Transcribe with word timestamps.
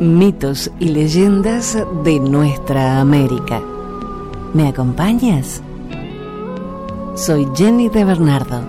mitos 0.00 0.70
y 0.80 0.86
leyendas 0.86 1.78
de 2.04 2.18
nuestra 2.18 3.00
América. 3.00 3.62
¿Me 4.54 4.68
acompañas? 4.68 5.62
Soy 7.14 7.46
Jenny 7.54 7.90
de 7.90 8.04
Bernardo. 8.04 8.62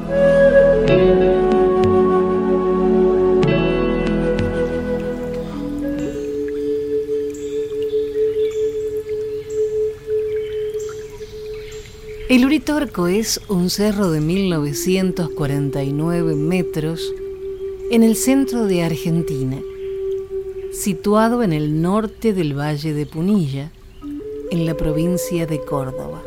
El 12.27 12.45
Uritorco 12.45 13.07
es 13.07 13.39
un 13.48 13.70
cerro 13.70 14.11
de 14.11 14.20
1949 14.20 16.36
metros 16.36 17.13
en 17.89 18.04
el 18.04 18.16
centro 18.16 18.66
de 18.66 18.84
Argentina, 18.84 19.57
situado 20.71 21.43
en 21.43 21.53
el 21.53 21.81
norte 21.81 22.34
del 22.34 22.57
Valle 22.57 22.93
de 22.93 23.05
Punilla, 23.05 23.71
en 24.52 24.66
la 24.66 24.75
provincia 24.75 25.45
de 25.45 25.59
Córdoba. 25.59 26.21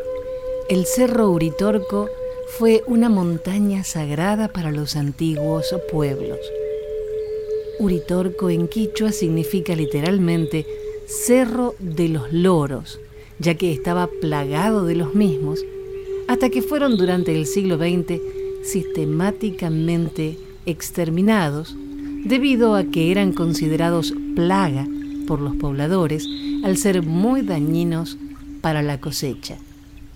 El 0.69 0.87
Cerro 0.87 1.31
Uritorco 1.31 2.09
fue 2.59 2.83
una 2.87 3.09
montaña 3.09 3.85
sagrada 3.85 4.49
para 4.49 4.71
los 4.71 4.97
antiguos 4.97 5.75
pueblos. 5.91 6.39
Uritorco 7.79 8.51
en 8.51 8.69
quichua 8.69 9.13
significa 9.13 9.75
literalmente 9.75 10.67
Cerro 11.07 11.75
de 11.79 12.09
los 12.09 12.33
Loros, 12.33 13.01
ya 13.39 13.55
que 13.57 13.73
estaba 13.73 14.09
plagado 14.21 14.85
de 14.85 14.95
los 14.95 15.15
mismos 15.15 15.65
hasta 16.29 16.49
que 16.49 16.63
fueron 16.63 16.97
durante 16.97 17.35
el 17.35 17.47
siglo 17.47 17.77
XX 17.77 18.21
sistemáticamente 18.63 20.39
exterminados 20.65 21.77
debido 22.25 22.75
a 22.75 22.85
que 22.85 23.11
eran 23.11 23.33
considerados 23.33 24.15
plaga 24.35 24.87
por 25.27 25.41
los 25.41 25.57
pobladores 25.57 26.29
al 26.63 26.77
ser 26.77 27.03
muy 27.03 27.43
dañinos 27.43 28.19
para 28.61 28.83
la 28.83 29.01
cosecha. 29.01 29.59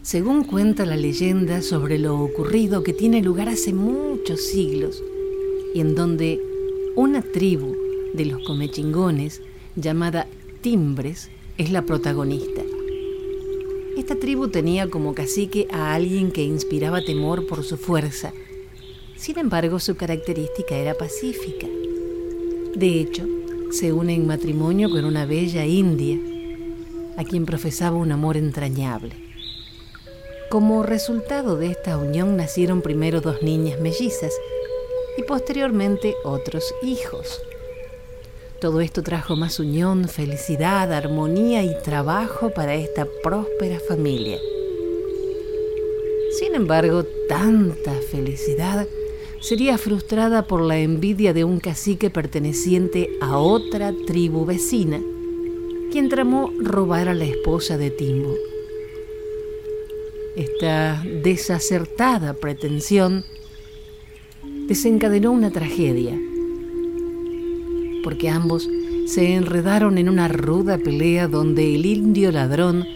Según 0.03 0.45
cuenta 0.45 0.87
la 0.87 0.97
leyenda 0.97 1.61
sobre 1.61 1.99
lo 1.99 2.19
ocurrido 2.19 2.83
que 2.83 2.93
tiene 2.93 3.23
lugar 3.23 3.49
hace 3.49 3.73
muchos 3.73 4.41
siglos 4.41 5.03
y 5.75 5.81
en 5.81 5.95
donde 5.95 6.41
una 6.97 7.23
tribu 7.23 7.77
de 8.15 8.25
los 8.25 8.43
comechingones 8.47 9.43
llamada 9.77 10.27
Timbres 10.63 11.31
es 11.59 11.71
la 11.71 11.83
protagonista. 11.83 12.63
Esta 13.97 14.17
tribu 14.17 14.49
tenía 14.49 14.89
como 14.89 15.15
cacique 15.15 15.69
a 15.71 15.95
alguien 15.95 16.33
que 16.33 16.43
inspiraba 16.45 17.05
temor 17.05 17.47
por 17.47 17.65
su 17.65 17.77
fuerza. 17.77 18.33
Sin 19.17 19.39
embargo, 19.39 19.79
su 19.79 19.97
característica 19.97 20.77
era 20.77 20.95
pacífica. 20.95 21.67
De 22.75 23.01
hecho, 23.01 23.27
se 23.71 23.93
une 23.93 24.15
en 24.15 24.27
matrimonio 24.27 24.91
con 24.91 25.05
una 25.05 25.27
bella 25.27 25.65
india, 25.65 26.19
a 27.17 27.25
quien 27.25 27.45
profesaba 27.45 27.97
un 27.97 28.13
amor 28.13 28.37
entrañable. 28.37 29.15
Como 30.51 30.83
resultado 30.83 31.57
de 31.57 31.71
esta 31.71 31.99
unión 31.99 32.37
nacieron 32.37 32.81
primero 32.81 33.21
dos 33.21 33.43
niñas 33.43 33.81
mellizas 33.81 34.33
y 35.19 35.23
posteriormente 35.23 36.15
otros 36.25 36.75
hijos. 36.83 37.41
Todo 38.61 38.81
esto 38.81 39.03
trajo 39.03 39.37
más 39.37 39.61
unión, 39.61 40.09
felicidad, 40.09 40.93
armonía 40.93 41.63
y 41.65 41.77
trabajo 41.83 42.51
para 42.51 42.75
esta 42.75 43.07
próspera 43.23 43.79
familia. 43.79 44.39
Sin 46.39 46.55
embargo, 46.55 47.05
tanta 47.29 47.93
felicidad 48.11 48.87
sería 49.41 49.79
frustrada 49.79 50.47
por 50.47 50.63
la 50.63 50.79
envidia 50.79 51.33
de 51.33 51.45
un 51.45 51.61
cacique 51.61 52.11
perteneciente 52.11 53.11
a 53.21 53.39
otra 53.39 53.93
tribu 54.07 54.45
vecina, 54.45 55.01
quien 55.91 56.09
tramó 56.09 56.53
robar 56.61 57.09
a 57.09 57.15
la 57.15 57.25
esposa 57.25 57.79
de 57.79 57.91
Timbo. 57.91 58.35
Esta 60.37 61.03
desacertada 61.23 62.35
pretensión 62.35 63.25
desencadenó 64.67 65.33
una 65.33 65.51
tragedia 65.51 66.19
porque 68.09 68.29
ambos 68.31 68.69
se 69.07 69.35
enredaron 69.35 69.99
en 69.99 70.09
una 70.09 70.29
ruda 70.29 70.79
pelea 70.79 71.29
donde 71.29 71.75
el 71.75 71.85
indio 71.87 72.33
ladrón 72.33 72.87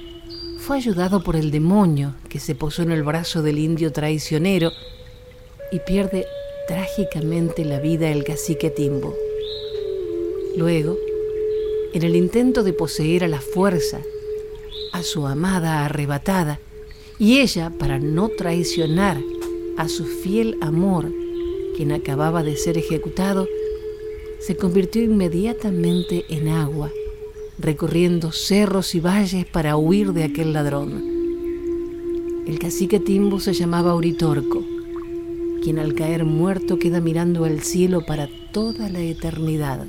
fue 0.58 0.76
ayudado 0.76 1.22
por 1.22 1.36
el 1.36 1.50
demonio 1.50 2.14
que 2.28 2.38
se 2.38 2.54
posó 2.54 2.82
en 2.82 2.92
el 2.92 3.02
brazo 3.02 3.42
del 3.42 3.58
indio 3.58 3.92
traicionero 3.92 4.70
y 5.72 5.80
pierde 5.80 6.26
trágicamente 6.68 7.64
la 7.64 7.80
vida 7.80 8.10
el 8.10 8.22
cacique 8.24 8.70
Timbo. 8.70 9.16
Luego, 10.56 10.98
en 11.92 12.02
el 12.02 12.14
intento 12.14 12.62
de 12.62 12.72
poseer 12.72 13.24
a 13.24 13.28
la 13.28 13.40
fuerza 13.40 14.00
a 14.92 15.02
su 15.02 15.26
amada 15.26 15.84
arrebatada, 15.84 16.60
y 17.18 17.40
ella, 17.40 17.72
para 17.78 17.98
no 17.98 18.28
traicionar 18.28 19.18
a 19.76 19.88
su 19.88 20.04
fiel 20.04 20.58
amor, 20.60 21.10
quien 21.76 21.92
acababa 21.92 22.42
de 22.42 22.56
ser 22.56 22.76
ejecutado, 22.76 23.48
se 24.40 24.56
convirtió 24.56 25.02
inmediatamente 25.02 26.24
en 26.28 26.48
agua, 26.48 26.90
recorriendo 27.58 28.32
cerros 28.32 28.94
y 28.94 29.00
valles 29.00 29.46
para 29.46 29.76
huir 29.76 30.12
de 30.12 30.24
aquel 30.24 30.52
ladrón. 30.52 31.12
El 32.46 32.58
cacique 32.58 32.98
Timbo 32.98 33.40
se 33.40 33.54
llamaba 33.54 33.94
Uritorco, 33.94 34.61
quien 35.62 35.78
al 35.78 35.94
caer 35.94 36.24
muerto 36.24 36.78
queda 36.78 37.00
mirando 37.00 37.44
al 37.44 37.62
cielo 37.62 38.04
para 38.04 38.28
toda 38.52 38.90
la 38.90 39.00
eternidad. 39.00 39.86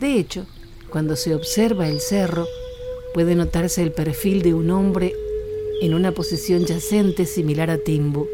De 0.00 0.18
hecho, 0.18 0.46
cuando 0.90 1.16
se 1.16 1.34
observa 1.34 1.88
el 1.88 2.00
cerro, 2.00 2.46
puede 3.14 3.34
notarse 3.34 3.82
el 3.82 3.92
perfil 3.92 4.42
de 4.42 4.52
un 4.52 4.70
hombre 4.70 5.14
en 5.80 5.94
una 5.94 6.12
posición 6.12 6.66
yacente 6.66 7.24
similar 7.24 7.70
a 7.70 7.78
Timbo. 7.78 8.26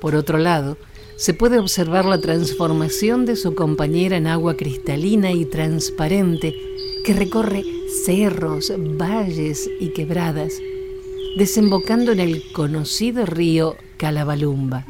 Por 0.00 0.14
otro 0.14 0.38
lado, 0.38 0.76
se 1.16 1.34
puede 1.34 1.58
observar 1.58 2.04
la 2.04 2.20
transformación 2.20 3.24
de 3.24 3.36
su 3.36 3.54
compañera 3.54 4.16
en 4.16 4.26
agua 4.26 4.56
cristalina 4.56 5.32
y 5.32 5.44
transparente 5.44 6.54
que 7.04 7.12
recorre 7.12 7.64
cerros, 8.04 8.72
valles 8.98 9.70
y 9.80 9.88
quebradas, 9.88 10.54
desembocando 11.36 12.12
en 12.12 12.20
el 12.20 12.42
conocido 12.52 13.26
río 13.26 13.76
Calabalumba. 13.96 14.86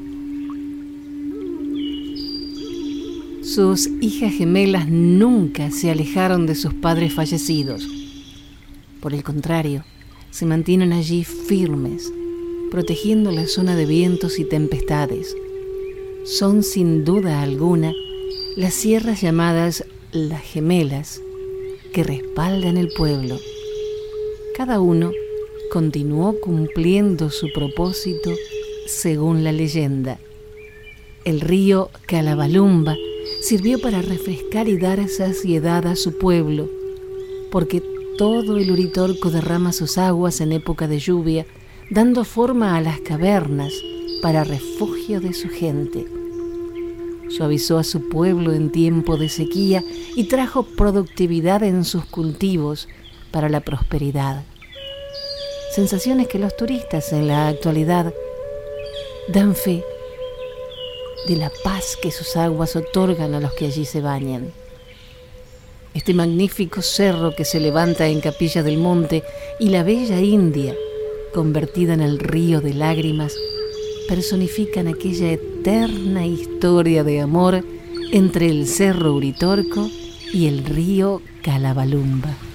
Sus 3.43 3.89
hijas 4.01 4.33
gemelas 4.33 4.89
nunca 4.89 5.71
se 5.71 5.91
alejaron 5.91 6.47
de 6.47 6.55
sus 6.55 6.75
padres 6.75 7.13
fallecidos. 7.13 7.87
Por 9.01 9.15
el 9.15 9.23
contrario, 9.23 9.85
se 10.31 10.47
mantienen 10.47 10.93
allí 10.93 11.25
firmes, 11.25 12.13
protegiendo 12.71 13.31
la 13.31 13.47
zona 13.47 13.77
de 13.77 13.87
vientos 13.87 14.39
y 14.39 14.45
tempestades 14.45 15.37
son 16.25 16.63
sin 16.63 17.05
duda 17.05 17.43
alguna 17.43 17.93
las 18.57 18.73
sierras 18.73 19.21
llamadas 19.21 19.85
las 20.11 20.41
gemelas 20.41 21.21
que 21.93 22.03
respaldan 22.03 22.79
el 22.79 22.89
pueblo. 22.89 23.39
Cada 24.57 24.81
uno 24.81 25.13
continuó 25.75 26.39
cumpliendo 26.41 27.31
su 27.31 27.53
propósito 27.53 28.31
según 28.87 29.43
la 29.43 29.51
leyenda. 29.51 30.21
El 31.25 31.41
río 31.41 31.91
Calabalumba 32.07 32.95
sirvió 33.43 33.81
para 33.81 34.01
refrescar 34.01 34.69
y 34.69 34.79
dar 34.79 35.09
saciedad 35.09 35.85
a 35.89 35.97
su 35.97 36.17
pueblo, 36.17 36.71
porque 37.51 37.83
todo 38.17 38.57
el 38.57 38.71
Uritorco 38.71 39.33
derrama 39.33 39.73
sus 39.73 39.99
aguas 39.99 40.41
en 40.41 40.53
época 40.53 40.87
de 40.87 41.01
lluvia, 41.01 41.45
dando 41.91 42.23
forma 42.23 42.77
a 42.77 42.81
las 42.81 43.01
cavernas 43.01 43.73
para 44.23 44.45
refugio 44.45 45.21
de 45.21 45.33
su 45.33 45.49
gente. 45.49 46.07
Suavizó 47.31 47.79
a 47.79 47.85
su 47.85 48.09
pueblo 48.09 48.53
en 48.53 48.71
tiempo 48.71 49.17
de 49.17 49.29
sequía 49.29 49.83
y 50.15 50.29
trajo 50.29 50.63
productividad 50.63 51.65
en 51.65 51.85
sus 51.85 52.05
cultivos 52.05 52.87
para 53.33 53.49
la 53.49 53.59
prosperidad. 53.59 54.45
Sensaciones 55.75 56.29
que 56.29 56.39
los 56.39 56.57
turistas 56.57 57.13
en 57.13 57.27
la 57.27 57.49
actualidad 57.49 58.15
dan 59.27 59.57
fe 59.57 59.83
de 61.27 61.35
la 61.35 61.51
paz 61.65 61.99
que 62.01 62.13
sus 62.13 62.37
aguas 62.37 62.77
otorgan 62.77 63.35
a 63.35 63.41
los 63.41 63.53
que 63.55 63.67
allí 63.67 63.85
se 63.85 64.01
bañan. 64.01 64.53
Este 65.93 66.15
magnífico 66.15 66.81
cerro 66.81 67.35
que 67.35 67.45
se 67.45 67.59
levanta 67.59 68.07
en 68.07 68.21
Capilla 68.21 68.63
del 68.63 68.79
Monte 68.79 69.25
y 69.59 69.71
la 69.71 69.83
bella 69.83 70.21
India, 70.21 70.77
convertida 71.35 71.95
en 71.95 72.03
el 72.03 72.21
río 72.21 72.61
de 72.61 72.73
lágrimas, 72.73 73.35
personifican 74.09 74.87
aquella 74.87 75.33
eterna 75.33 76.25
historia 76.25 77.03
de 77.03 77.21
amor 77.21 77.65
entre 78.13 78.47
el 78.47 78.69
cerro 78.69 79.15
Uritorco 79.15 79.91
y 80.33 80.47
el 80.47 80.65
río 80.65 81.21
Calabalumba. 81.43 82.54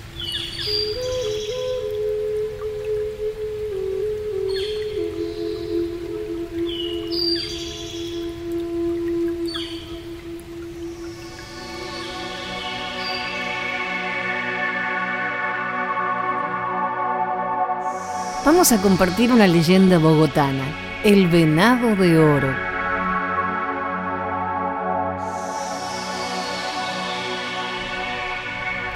Vamos 18.60 18.74
a 18.74 18.82
compartir 18.82 19.32
una 19.32 19.48
leyenda 19.48 19.98
bogotana, 20.00 20.66
el 21.06 21.30
venado 21.30 21.96
de 21.96 22.20
oro. 22.20 22.54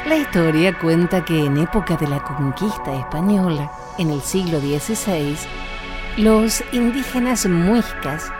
La 0.05 0.17
historia 0.17 0.77
cuenta 0.77 1.23
que 1.23 1.45
en 1.45 1.55
época 1.55 1.95
de 1.95 2.09
la 2.09 2.21
conquista 2.21 2.93
española, 2.93 3.71
en 3.97 4.09
el 4.09 4.19
siglo 4.21 4.59
XVI, 4.59 5.37
los 6.17 6.61
indígenas 6.73 7.45
muiscas 7.45 8.33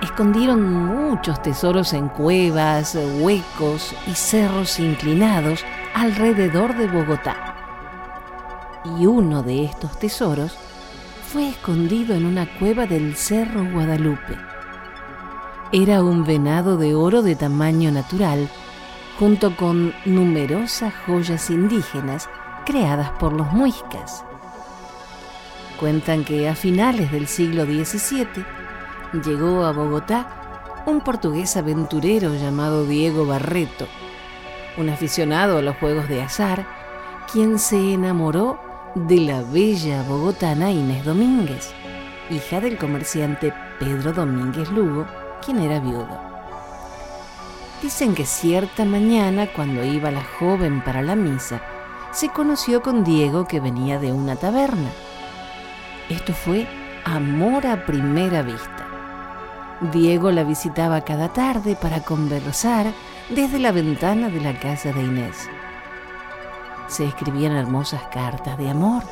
escondieron 0.00 0.62
muchos 0.86 1.42
tesoros 1.42 1.92
en 1.92 2.08
cuevas, 2.08 2.96
huecos 3.18 3.94
y 4.06 4.14
cerros 4.14 4.80
inclinados 4.80 5.62
alrededor 5.94 6.74
de 6.74 6.86
Bogotá. 6.86 7.36
Y 8.98 9.04
uno 9.04 9.42
de 9.42 9.64
estos 9.64 9.98
tesoros 9.98 10.56
fue 11.32 11.48
escondido 11.48 12.16
en 12.16 12.26
una 12.26 12.58
cueva 12.58 12.86
del 12.86 13.14
Cerro 13.14 13.64
Guadalupe. 13.64 14.36
Era 15.70 16.02
un 16.02 16.24
venado 16.24 16.76
de 16.76 16.96
oro 16.96 17.22
de 17.22 17.36
tamaño 17.36 17.92
natural, 17.92 18.48
junto 19.16 19.54
con 19.56 19.94
numerosas 20.04 20.92
joyas 21.06 21.48
indígenas 21.50 22.28
creadas 22.66 23.12
por 23.12 23.32
los 23.32 23.52
muiscas. 23.52 24.24
Cuentan 25.78 26.24
que 26.24 26.48
a 26.48 26.56
finales 26.56 27.12
del 27.12 27.28
siglo 27.28 27.64
XVII 27.64 28.44
llegó 29.24 29.64
a 29.64 29.70
Bogotá 29.70 30.82
un 30.86 31.00
portugués 31.00 31.56
aventurero 31.56 32.34
llamado 32.34 32.86
Diego 32.86 33.24
Barreto, 33.24 33.86
un 34.76 34.88
aficionado 34.88 35.58
a 35.58 35.62
los 35.62 35.76
juegos 35.76 36.08
de 36.08 36.22
azar, 36.22 36.66
quien 37.30 37.60
se 37.60 37.92
enamoró 37.92 38.69
de 38.94 39.18
la 39.18 39.42
bella 39.42 40.02
bogotana 40.02 40.72
Inés 40.72 41.04
Domínguez, 41.04 41.72
hija 42.28 42.60
del 42.60 42.76
comerciante 42.76 43.54
Pedro 43.78 44.12
Domínguez 44.12 44.68
Lugo, 44.70 45.06
quien 45.44 45.60
era 45.60 45.78
viudo. 45.78 46.20
Dicen 47.82 48.14
que 48.14 48.26
cierta 48.26 48.84
mañana, 48.84 49.46
cuando 49.54 49.84
iba 49.84 50.10
la 50.10 50.24
joven 50.24 50.82
para 50.82 51.02
la 51.02 51.14
misa, 51.14 51.62
se 52.10 52.30
conoció 52.30 52.82
con 52.82 53.04
Diego 53.04 53.46
que 53.46 53.60
venía 53.60 54.00
de 54.00 54.12
una 54.12 54.34
taberna. 54.34 54.90
Esto 56.08 56.34
fue 56.34 56.66
amor 57.04 57.66
a 57.66 57.86
primera 57.86 58.42
vista. 58.42 58.88
Diego 59.92 60.32
la 60.32 60.42
visitaba 60.42 61.02
cada 61.02 61.32
tarde 61.32 61.76
para 61.80 62.00
conversar 62.00 62.92
desde 63.28 63.60
la 63.60 63.70
ventana 63.70 64.28
de 64.28 64.40
la 64.40 64.58
casa 64.58 64.92
de 64.92 65.02
Inés. 65.02 65.48
Se 66.90 67.06
escribían 67.06 67.52
hermosas 67.52 68.02
cartas 68.12 68.58
de 68.58 68.68
amor. 68.68 69.02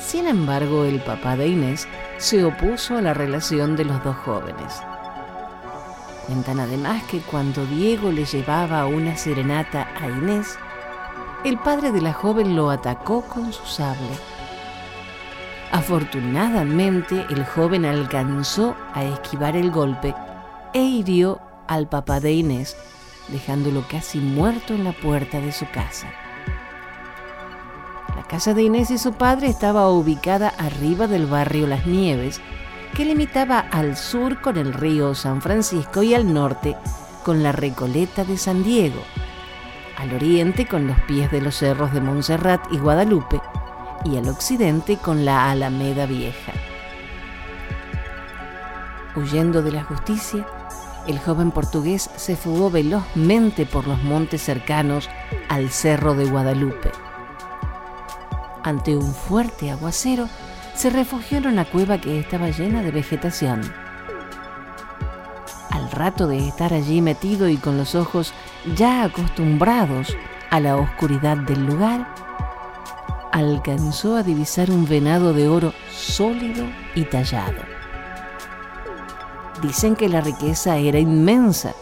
Sin 0.00 0.28
embargo, 0.28 0.84
el 0.84 1.00
papá 1.00 1.34
de 1.36 1.48
Inés 1.48 1.88
se 2.18 2.44
opuso 2.44 2.96
a 2.96 3.02
la 3.02 3.14
relación 3.14 3.74
de 3.74 3.86
los 3.86 4.04
dos 4.04 4.16
jóvenes. 4.16 4.80
Cuentan 6.26 6.60
además 6.60 7.02
que 7.04 7.20
cuando 7.20 7.66
Diego 7.66 8.12
le 8.12 8.24
llevaba 8.24 8.86
una 8.86 9.16
serenata 9.16 9.88
a 10.00 10.06
Inés, 10.06 10.56
el 11.44 11.58
padre 11.58 11.90
de 11.90 12.00
la 12.00 12.12
joven 12.12 12.54
lo 12.54 12.70
atacó 12.70 13.22
con 13.22 13.52
su 13.52 13.66
sable 13.66 14.16
Afortunadamente, 15.72 17.24
el 17.30 17.46
joven 17.46 17.86
alcanzó 17.86 18.76
a 18.92 19.04
esquivar 19.04 19.56
el 19.56 19.70
golpe 19.70 20.14
e 20.74 20.82
hirió 20.82 21.40
al 21.66 21.88
papá 21.88 22.20
de 22.20 22.34
Inés, 22.34 22.76
dejándolo 23.28 23.82
casi 23.88 24.18
muerto 24.18 24.74
en 24.74 24.84
la 24.84 24.92
puerta 24.92 25.40
de 25.40 25.50
su 25.50 25.64
casa. 25.70 26.08
La 28.22 28.28
casa 28.28 28.54
de 28.54 28.62
Inés 28.62 28.92
y 28.92 28.98
su 28.98 29.14
padre 29.14 29.48
estaba 29.48 29.90
ubicada 29.90 30.54
arriba 30.56 31.08
del 31.08 31.26
barrio 31.26 31.66
Las 31.66 31.88
Nieves, 31.88 32.40
que 32.94 33.04
limitaba 33.04 33.58
al 33.58 33.96
sur 33.96 34.40
con 34.40 34.56
el 34.56 34.72
río 34.72 35.16
San 35.16 35.42
Francisco 35.42 36.04
y 36.04 36.14
al 36.14 36.32
norte 36.32 36.76
con 37.24 37.42
la 37.42 37.50
Recoleta 37.50 38.22
de 38.24 38.38
San 38.38 38.62
Diego, 38.62 39.02
al 39.98 40.14
oriente 40.14 40.68
con 40.68 40.86
los 40.86 40.98
pies 41.00 41.32
de 41.32 41.40
los 41.40 41.56
cerros 41.56 41.92
de 41.92 42.00
Montserrat 42.00 42.72
y 42.72 42.78
Guadalupe, 42.78 43.40
y 44.04 44.16
al 44.16 44.28
occidente 44.28 44.98
con 44.98 45.24
la 45.24 45.50
Alameda 45.50 46.06
Vieja. 46.06 46.52
Huyendo 49.16 49.62
de 49.62 49.72
la 49.72 49.82
justicia, 49.82 50.46
el 51.08 51.18
joven 51.18 51.50
portugués 51.50 52.08
se 52.14 52.36
fugó 52.36 52.70
velozmente 52.70 53.66
por 53.66 53.88
los 53.88 54.00
montes 54.04 54.42
cercanos 54.42 55.10
al 55.48 55.70
Cerro 55.70 56.14
de 56.14 56.26
Guadalupe. 56.26 56.92
Ante 58.64 58.96
un 58.96 59.12
fuerte 59.12 59.70
aguacero, 59.70 60.28
se 60.74 60.88
refugió 60.90 61.38
en 61.38 61.48
una 61.48 61.64
cueva 61.64 61.98
que 61.98 62.20
estaba 62.20 62.50
llena 62.50 62.82
de 62.82 62.92
vegetación. 62.92 63.60
Al 65.70 65.90
rato 65.90 66.28
de 66.28 66.46
estar 66.46 66.72
allí 66.72 67.00
metido 67.00 67.48
y 67.48 67.56
con 67.56 67.76
los 67.76 67.94
ojos 67.94 68.32
ya 68.76 69.02
acostumbrados 69.02 70.16
a 70.50 70.60
la 70.60 70.76
oscuridad 70.76 71.38
del 71.38 71.66
lugar, 71.66 72.06
alcanzó 73.32 74.16
a 74.16 74.22
divisar 74.22 74.70
un 74.70 74.86
venado 74.86 75.32
de 75.32 75.48
oro 75.48 75.72
sólido 75.90 76.66
y 76.94 77.04
tallado. 77.04 77.62
Dicen 79.60 79.96
que 79.96 80.08
la 80.08 80.20
riqueza 80.20 80.76
era 80.76 80.98
inmensa, 80.98 81.74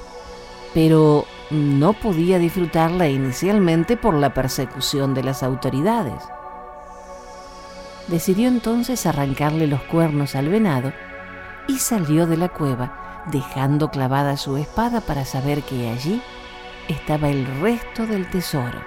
pero 0.72 1.26
no 1.50 1.92
podía 1.92 2.38
disfrutarla 2.38 3.08
inicialmente 3.08 3.96
por 3.96 4.14
la 4.14 4.32
persecución 4.32 5.14
de 5.14 5.24
las 5.24 5.42
autoridades. 5.42 6.22
Decidió 8.10 8.48
entonces 8.48 9.06
arrancarle 9.06 9.68
los 9.68 9.82
cuernos 9.82 10.34
al 10.34 10.48
venado 10.48 10.92
y 11.68 11.78
salió 11.78 12.26
de 12.26 12.36
la 12.36 12.48
cueva 12.48 13.22
dejando 13.30 13.90
clavada 13.90 14.36
su 14.36 14.56
espada 14.56 15.00
para 15.00 15.24
saber 15.24 15.62
que 15.62 15.88
allí 15.88 16.20
estaba 16.88 17.28
el 17.28 17.46
resto 17.60 18.08
del 18.08 18.28
tesoro. 18.28 18.80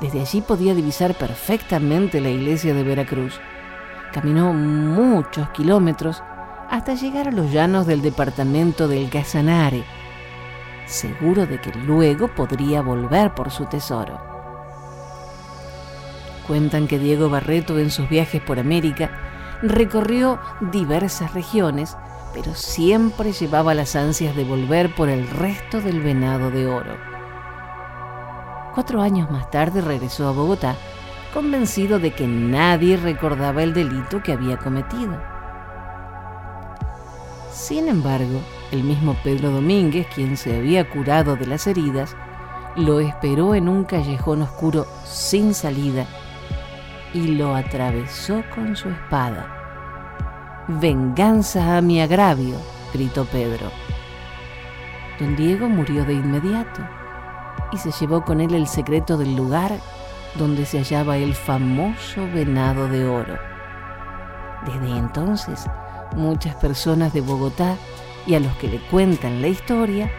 Desde 0.00 0.20
allí 0.20 0.42
podía 0.42 0.74
divisar 0.74 1.14
perfectamente 1.14 2.20
la 2.20 2.28
iglesia 2.28 2.74
de 2.74 2.82
Veracruz. 2.82 3.40
Caminó 4.12 4.52
muchos 4.52 5.48
kilómetros 5.50 6.22
hasta 6.68 6.92
llegar 6.92 7.28
a 7.28 7.32
los 7.32 7.52
llanos 7.52 7.86
del 7.86 8.02
departamento 8.02 8.86
del 8.86 9.08
Casanare, 9.08 9.82
seguro 10.84 11.46
de 11.46 11.58
que 11.58 11.72
luego 11.72 12.28
podría 12.28 12.82
volver 12.82 13.32
por 13.34 13.50
su 13.50 13.64
tesoro. 13.64 14.33
Cuentan 16.46 16.88
que 16.88 16.98
Diego 16.98 17.30
Barreto 17.30 17.78
en 17.78 17.90
sus 17.90 18.08
viajes 18.08 18.42
por 18.42 18.58
América 18.58 19.10
recorrió 19.62 20.38
diversas 20.60 21.32
regiones, 21.32 21.96
pero 22.34 22.54
siempre 22.54 23.32
llevaba 23.32 23.72
las 23.72 23.96
ansias 23.96 24.36
de 24.36 24.44
volver 24.44 24.94
por 24.94 25.08
el 25.08 25.26
resto 25.26 25.80
del 25.80 26.02
venado 26.02 26.50
de 26.50 26.66
oro. 26.66 26.96
Cuatro 28.74 29.00
años 29.00 29.30
más 29.30 29.50
tarde 29.50 29.80
regresó 29.80 30.28
a 30.28 30.32
Bogotá, 30.32 30.76
convencido 31.32 31.98
de 31.98 32.10
que 32.10 32.26
nadie 32.26 32.98
recordaba 32.98 33.62
el 33.62 33.72
delito 33.72 34.22
que 34.22 34.32
había 34.32 34.58
cometido. 34.58 35.18
Sin 37.50 37.88
embargo, 37.88 38.40
el 38.70 38.84
mismo 38.84 39.16
Pedro 39.24 39.50
Domínguez, 39.50 40.06
quien 40.14 40.36
se 40.36 40.56
había 40.56 40.90
curado 40.90 41.36
de 41.36 41.46
las 41.46 41.66
heridas, 41.66 42.14
lo 42.76 43.00
esperó 43.00 43.54
en 43.54 43.68
un 43.68 43.84
callejón 43.84 44.42
oscuro 44.42 44.86
sin 45.04 45.54
salida 45.54 46.06
y 47.14 47.28
lo 47.28 47.54
atravesó 47.54 48.42
con 48.54 48.76
su 48.76 48.90
espada. 48.90 50.64
Venganza 50.68 51.76
a 51.76 51.80
mi 51.80 52.00
agravio, 52.00 52.56
gritó 52.92 53.24
Pedro. 53.24 53.70
Don 55.20 55.36
Diego 55.36 55.68
murió 55.68 56.04
de 56.04 56.14
inmediato 56.14 56.82
y 57.72 57.78
se 57.78 57.92
llevó 57.92 58.24
con 58.24 58.40
él 58.40 58.54
el 58.54 58.66
secreto 58.66 59.16
del 59.16 59.36
lugar 59.36 59.72
donde 60.34 60.66
se 60.66 60.78
hallaba 60.78 61.16
el 61.16 61.34
famoso 61.34 62.26
venado 62.34 62.88
de 62.88 63.06
oro. 63.06 63.38
Desde 64.66 64.98
entonces, 64.98 65.66
muchas 66.16 66.56
personas 66.56 67.12
de 67.12 67.20
Bogotá 67.20 67.76
y 68.26 68.34
a 68.34 68.40
los 68.40 68.54
que 68.56 68.68
le 68.68 68.80
cuentan 68.88 69.40
la 69.40 69.48
historia 69.48 70.10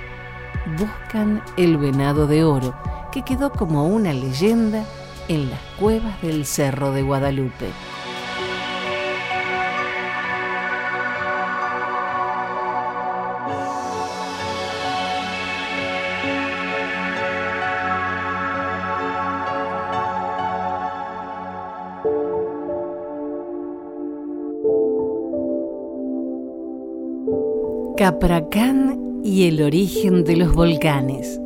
buscan 0.78 1.44
el 1.58 1.78
venado 1.78 2.28
de 2.28 2.44
oro 2.44 2.74
que 3.12 3.24
quedó 3.24 3.52
como 3.52 3.88
una 3.88 4.14
leyenda 4.14 4.86
en 5.28 5.50
las 5.50 5.60
cuevas 5.80 6.22
del 6.22 6.46
Cerro 6.46 6.92
de 6.92 7.02
Guadalupe. 7.02 7.68
Capracán 27.98 29.22
y 29.24 29.48
el 29.48 29.64
origen 29.64 30.24
de 30.26 30.36
los 30.36 30.54
volcanes. 30.54 31.40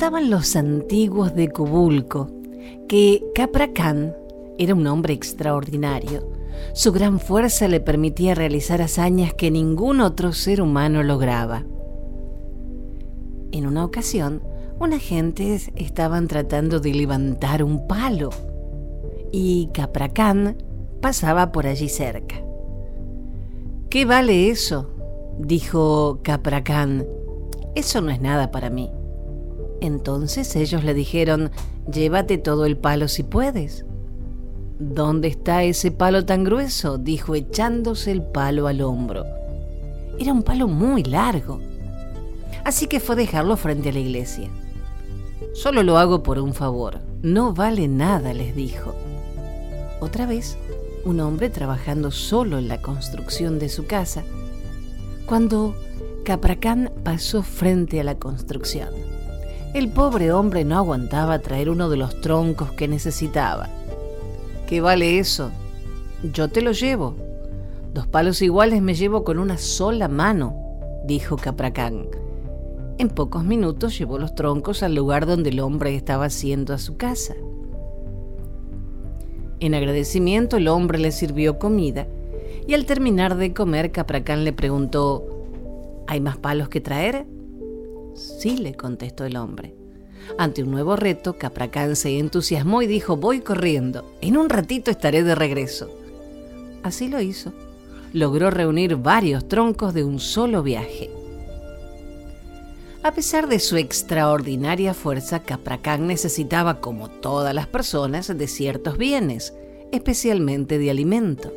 Contaban 0.00 0.30
los 0.30 0.56
antiguos 0.56 1.34
de 1.34 1.50
Cubulco 1.50 2.30
que 2.88 3.22
Capracán 3.34 4.16
era 4.56 4.74
un 4.74 4.86
hombre 4.86 5.12
extraordinario. 5.12 6.26
Su 6.72 6.90
gran 6.90 7.20
fuerza 7.20 7.68
le 7.68 7.80
permitía 7.80 8.34
realizar 8.34 8.80
hazañas 8.80 9.34
que 9.34 9.50
ningún 9.50 10.00
otro 10.00 10.32
ser 10.32 10.62
humano 10.62 11.02
lograba. 11.02 11.66
En 13.52 13.66
una 13.66 13.84
ocasión, 13.84 14.42
unas 14.78 15.02
gentes 15.02 15.70
estaban 15.76 16.28
tratando 16.28 16.80
de 16.80 16.94
levantar 16.94 17.62
un 17.62 17.86
palo 17.86 18.30
y 19.32 19.68
Capracán 19.74 20.56
pasaba 21.02 21.52
por 21.52 21.66
allí 21.66 21.90
cerca. 21.90 22.36
¿Qué 23.90 24.06
vale 24.06 24.48
eso? 24.48 24.94
dijo 25.38 26.20
Capracán. 26.22 27.06
Eso 27.74 28.00
no 28.00 28.08
es 28.08 28.22
nada 28.22 28.50
para 28.50 28.70
mí. 28.70 28.90
Entonces 29.80 30.54
ellos 30.56 30.84
le 30.84 30.94
dijeron, 30.94 31.50
llévate 31.90 32.38
todo 32.38 32.66
el 32.66 32.76
palo 32.76 33.08
si 33.08 33.22
puedes. 33.22 33.84
¿Dónde 34.78 35.28
está 35.28 35.62
ese 35.62 35.90
palo 35.90 36.24
tan 36.24 36.44
grueso? 36.44 36.98
dijo 36.98 37.34
echándose 37.34 38.10
el 38.10 38.22
palo 38.22 38.66
al 38.66 38.80
hombro. 38.80 39.24
Era 40.18 40.32
un 40.32 40.42
palo 40.42 40.68
muy 40.68 41.02
largo. 41.02 41.60
Así 42.64 42.86
que 42.86 43.00
fue 43.00 43.14
a 43.14 43.18
dejarlo 43.18 43.56
frente 43.56 43.88
a 43.88 43.92
la 43.92 43.98
iglesia. 44.00 44.48
Solo 45.54 45.82
lo 45.82 45.98
hago 45.98 46.22
por 46.22 46.38
un 46.38 46.54
favor. 46.54 47.00
No 47.22 47.52
vale 47.52 47.88
nada, 47.88 48.32
les 48.32 48.54
dijo. 48.54 48.94
Otra 50.00 50.26
vez, 50.26 50.56
un 51.04 51.20
hombre 51.20 51.50
trabajando 51.50 52.10
solo 52.10 52.58
en 52.58 52.68
la 52.68 52.80
construcción 52.80 53.58
de 53.58 53.68
su 53.68 53.86
casa, 53.86 54.24
cuando 55.26 55.74
Capracán 56.24 56.92
pasó 57.04 57.42
frente 57.42 58.00
a 58.00 58.04
la 58.04 58.18
construcción. 58.18 59.09
El 59.72 59.88
pobre 59.88 60.32
hombre 60.32 60.64
no 60.64 60.76
aguantaba 60.76 61.38
traer 61.38 61.70
uno 61.70 61.88
de 61.88 61.96
los 61.96 62.20
troncos 62.20 62.72
que 62.72 62.88
necesitaba. 62.88 63.68
¿Qué 64.66 64.80
vale 64.80 65.20
eso? 65.20 65.52
Yo 66.32 66.48
te 66.48 66.60
lo 66.60 66.72
llevo. 66.72 67.14
Dos 67.94 68.08
palos 68.08 68.42
iguales 68.42 68.82
me 68.82 68.94
llevo 68.94 69.22
con 69.22 69.38
una 69.38 69.58
sola 69.58 70.08
mano, 70.08 70.56
dijo 71.06 71.36
Capracán. 71.36 72.08
En 72.98 73.10
pocos 73.10 73.44
minutos 73.44 73.96
llevó 73.96 74.18
los 74.18 74.34
troncos 74.34 74.82
al 74.82 74.96
lugar 74.96 75.24
donde 75.24 75.50
el 75.50 75.60
hombre 75.60 75.94
estaba 75.94 76.24
haciendo 76.24 76.74
a 76.74 76.78
su 76.78 76.96
casa. 76.96 77.34
En 79.60 79.74
agradecimiento 79.74 80.56
el 80.56 80.66
hombre 80.66 80.98
le 80.98 81.12
sirvió 81.12 81.60
comida 81.60 82.08
y 82.66 82.74
al 82.74 82.86
terminar 82.86 83.36
de 83.36 83.54
comer 83.54 83.92
Capracán 83.92 84.42
le 84.42 84.52
preguntó, 84.52 85.24
¿Hay 86.08 86.20
más 86.20 86.38
palos 86.38 86.68
que 86.68 86.80
traer? 86.80 87.24
Sí, 88.20 88.58
le 88.58 88.74
contestó 88.74 89.24
el 89.24 89.36
hombre. 89.36 89.74
Ante 90.38 90.62
un 90.62 90.70
nuevo 90.70 90.94
reto, 90.94 91.38
Capracán 91.38 91.96
se 91.96 92.18
entusiasmó 92.18 92.82
y 92.82 92.86
dijo, 92.86 93.16
voy 93.16 93.40
corriendo, 93.40 94.14
en 94.20 94.36
un 94.36 94.50
ratito 94.50 94.90
estaré 94.90 95.22
de 95.22 95.34
regreso. 95.34 95.90
Así 96.82 97.08
lo 97.08 97.20
hizo. 97.20 97.52
Logró 98.12 98.50
reunir 98.50 98.96
varios 98.96 99.48
troncos 99.48 99.94
de 99.94 100.04
un 100.04 100.20
solo 100.20 100.62
viaje. 100.62 101.10
A 103.02 103.12
pesar 103.12 103.48
de 103.48 103.58
su 103.58 103.78
extraordinaria 103.78 104.92
fuerza, 104.92 105.40
Capracán 105.40 106.06
necesitaba, 106.06 106.80
como 106.80 107.08
todas 107.08 107.54
las 107.54 107.66
personas, 107.66 108.36
de 108.36 108.46
ciertos 108.46 108.98
bienes, 108.98 109.54
especialmente 109.92 110.78
de 110.78 110.90
alimento. 110.90 111.52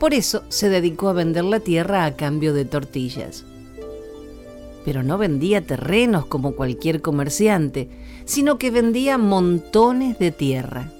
Por 0.00 0.14
eso 0.14 0.44
se 0.48 0.70
dedicó 0.70 1.10
a 1.10 1.14
vender 1.14 1.44
la 1.44 1.60
tierra 1.60 2.06
a 2.06 2.16
cambio 2.16 2.54
de 2.54 2.64
tortillas 2.64 3.44
pero 4.86 5.02
no 5.02 5.18
vendía 5.18 5.66
terrenos 5.66 6.26
como 6.26 6.52
cualquier 6.52 7.02
comerciante, 7.02 7.88
sino 8.24 8.56
que 8.56 8.70
vendía 8.70 9.18
montones 9.18 10.16
de 10.20 10.30
tierra. 10.30 10.92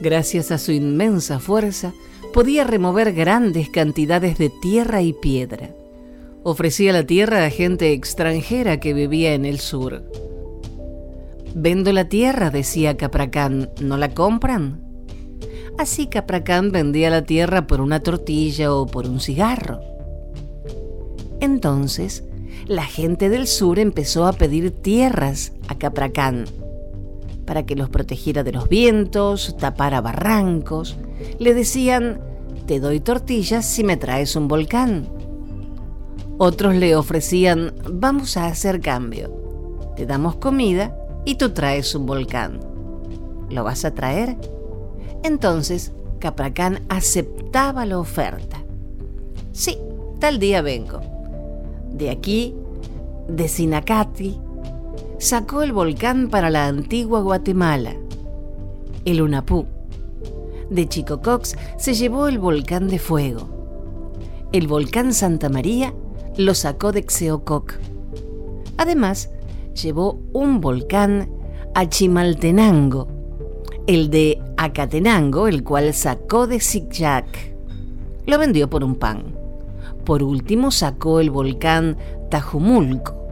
Gracias 0.00 0.50
a 0.50 0.56
su 0.56 0.72
inmensa 0.72 1.38
fuerza, 1.38 1.92
podía 2.32 2.64
remover 2.64 3.12
grandes 3.12 3.68
cantidades 3.68 4.38
de 4.38 4.50
tierra 4.62 5.02
y 5.02 5.12
piedra. 5.12 5.68
Ofrecía 6.44 6.94
la 6.94 7.04
tierra 7.04 7.44
a 7.44 7.50
gente 7.50 7.92
extranjera 7.92 8.80
que 8.80 8.94
vivía 8.94 9.34
en 9.34 9.44
el 9.44 9.60
sur. 9.60 10.10
Vendo 11.54 11.92
la 11.92 12.08
tierra, 12.08 12.48
decía 12.48 12.96
Capracán, 12.96 13.68
¿no 13.82 13.98
la 13.98 14.14
compran? 14.14 14.82
Así 15.76 16.06
Capracán 16.06 16.72
vendía 16.72 17.10
la 17.10 17.26
tierra 17.26 17.66
por 17.66 17.82
una 17.82 18.00
tortilla 18.00 18.74
o 18.74 18.86
por 18.86 19.06
un 19.06 19.20
cigarro. 19.20 19.80
Entonces, 21.40 22.24
la 22.66 22.84
gente 22.84 23.28
del 23.28 23.46
sur 23.46 23.78
empezó 23.78 24.26
a 24.26 24.32
pedir 24.32 24.70
tierras 24.70 25.52
a 25.68 25.76
Capracán 25.76 26.44
para 27.46 27.66
que 27.66 27.76
los 27.76 27.90
protegiera 27.90 28.42
de 28.44 28.52
los 28.52 28.68
vientos, 28.68 29.56
tapara 29.58 30.00
barrancos. 30.00 30.96
Le 31.38 31.54
decían, 31.54 32.20
te 32.66 32.80
doy 32.80 33.00
tortillas 33.00 33.66
si 33.66 33.84
me 33.84 33.96
traes 33.96 34.36
un 34.36 34.48
volcán. 34.48 35.08
Otros 36.38 36.74
le 36.74 36.96
ofrecían, 36.96 37.74
vamos 37.90 38.36
a 38.36 38.46
hacer 38.46 38.80
cambio. 38.80 39.92
Te 39.96 40.06
damos 40.06 40.36
comida 40.36 40.96
y 41.24 41.34
tú 41.34 41.50
traes 41.50 41.94
un 41.94 42.06
volcán. 42.06 42.60
¿Lo 43.50 43.64
vas 43.64 43.84
a 43.84 43.92
traer? 43.92 44.36
Entonces, 45.22 45.92
Capracán 46.20 46.80
aceptaba 46.88 47.84
la 47.84 47.98
oferta. 47.98 48.64
Sí, 49.52 49.76
tal 50.20 50.38
día 50.38 50.62
vengo 50.62 51.11
de 52.02 52.10
aquí, 52.10 52.54
de 53.28 53.48
Sinacati, 53.48 54.40
sacó 55.18 55.62
el 55.62 55.72
volcán 55.72 56.28
para 56.28 56.50
la 56.50 56.66
antigua 56.66 57.20
Guatemala, 57.20 57.94
el 59.04 59.22
Unapú. 59.22 59.66
De 60.68 60.88
Chicocox 60.88 61.56
se 61.78 61.94
llevó 61.94 62.28
el 62.28 62.38
volcán 62.38 62.88
de 62.88 62.98
fuego. 62.98 63.48
El 64.52 64.66
volcán 64.66 65.14
Santa 65.14 65.48
María 65.48 65.94
lo 66.36 66.54
sacó 66.54 66.92
de 66.92 67.04
Xeococ. 67.08 67.74
Además, 68.78 69.30
llevó 69.80 70.18
un 70.32 70.60
volcán 70.60 71.30
a 71.74 71.88
Chimaltenango, 71.88 73.06
el 73.86 74.10
de 74.10 74.42
Acatenango, 74.56 75.46
el 75.46 75.62
cual 75.62 75.94
sacó 75.94 76.46
de 76.46 76.58
Zigzag. 76.58 77.26
Lo 78.26 78.38
vendió 78.38 78.68
por 78.68 78.82
un 78.82 78.96
pan. 78.96 79.41
Por 80.04 80.22
último 80.22 80.70
sacó 80.70 81.20
el 81.20 81.30
volcán 81.30 81.96
Tajumulco. 82.30 83.22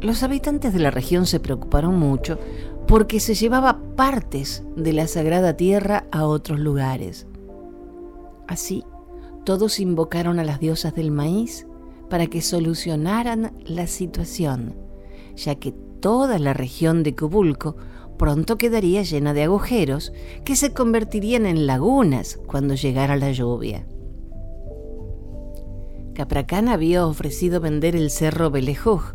Los 0.00 0.22
habitantes 0.22 0.72
de 0.72 0.78
la 0.78 0.90
región 0.90 1.26
se 1.26 1.40
preocuparon 1.40 1.98
mucho 1.98 2.38
porque 2.86 3.20
se 3.20 3.34
llevaba 3.34 3.80
partes 3.96 4.64
de 4.76 4.92
la 4.92 5.06
sagrada 5.06 5.56
tierra 5.56 6.06
a 6.10 6.26
otros 6.26 6.58
lugares. 6.58 7.26
Así, 8.48 8.84
todos 9.44 9.78
invocaron 9.78 10.38
a 10.38 10.44
las 10.44 10.58
diosas 10.58 10.94
del 10.94 11.10
maíz 11.10 11.66
para 12.08 12.26
que 12.26 12.40
solucionaran 12.40 13.52
la 13.66 13.86
situación, 13.86 14.74
ya 15.36 15.54
que 15.54 15.72
toda 16.00 16.38
la 16.38 16.54
región 16.54 17.02
de 17.02 17.14
Cubulco 17.14 17.76
pronto 18.18 18.58
quedaría 18.58 19.02
llena 19.02 19.34
de 19.34 19.44
agujeros 19.44 20.12
que 20.44 20.56
se 20.56 20.72
convertirían 20.72 21.46
en 21.46 21.66
lagunas 21.66 22.40
cuando 22.46 22.74
llegara 22.74 23.16
la 23.16 23.32
lluvia. 23.32 23.86
Capracán 26.14 26.68
había 26.68 27.06
ofrecido 27.06 27.60
vender 27.60 27.96
el 27.96 28.10
cerro 28.10 28.50
Belejuj. 28.50 29.14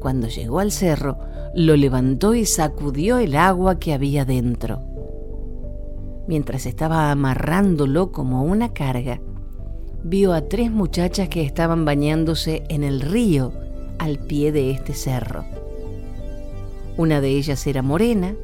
Cuando 0.00 0.28
llegó 0.28 0.60
al 0.60 0.72
cerro, 0.72 1.18
lo 1.54 1.76
levantó 1.76 2.34
y 2.34 2.44
sacudió 2.44 3.18
el 3.18 3.36
agua 3.36 3.78
que 3.78 3.94
había 3.94 4.24
dentro. 4.24 4.82
Mientras 6.28 6.66
estaba 6.66 7.10
amarrándolo 7.10 8.12
como 8.12 8.42
una 8.42 8.72
carga, 8.72 9.20
vio 10.02 10.32
a 10.32 10.42
tres 10.42 10.70
muchachas 10.70 11.28
que 11.28 11.42
estaban 11.42 11.84
bañándose 11.84 12.64
en 12.68 12.84
el 12.84 13.00
río 13.00 13.52
al 13.98 14.18
pie 14.18 14.52
de 14.52 14.70
este 14.70 14.92
cerro. 14.92 15.44
Una 16.96 17.20
de 17.20 17.30
ellas 17.30 17.66
era 17.66 17.82
morena, 17.82 18.34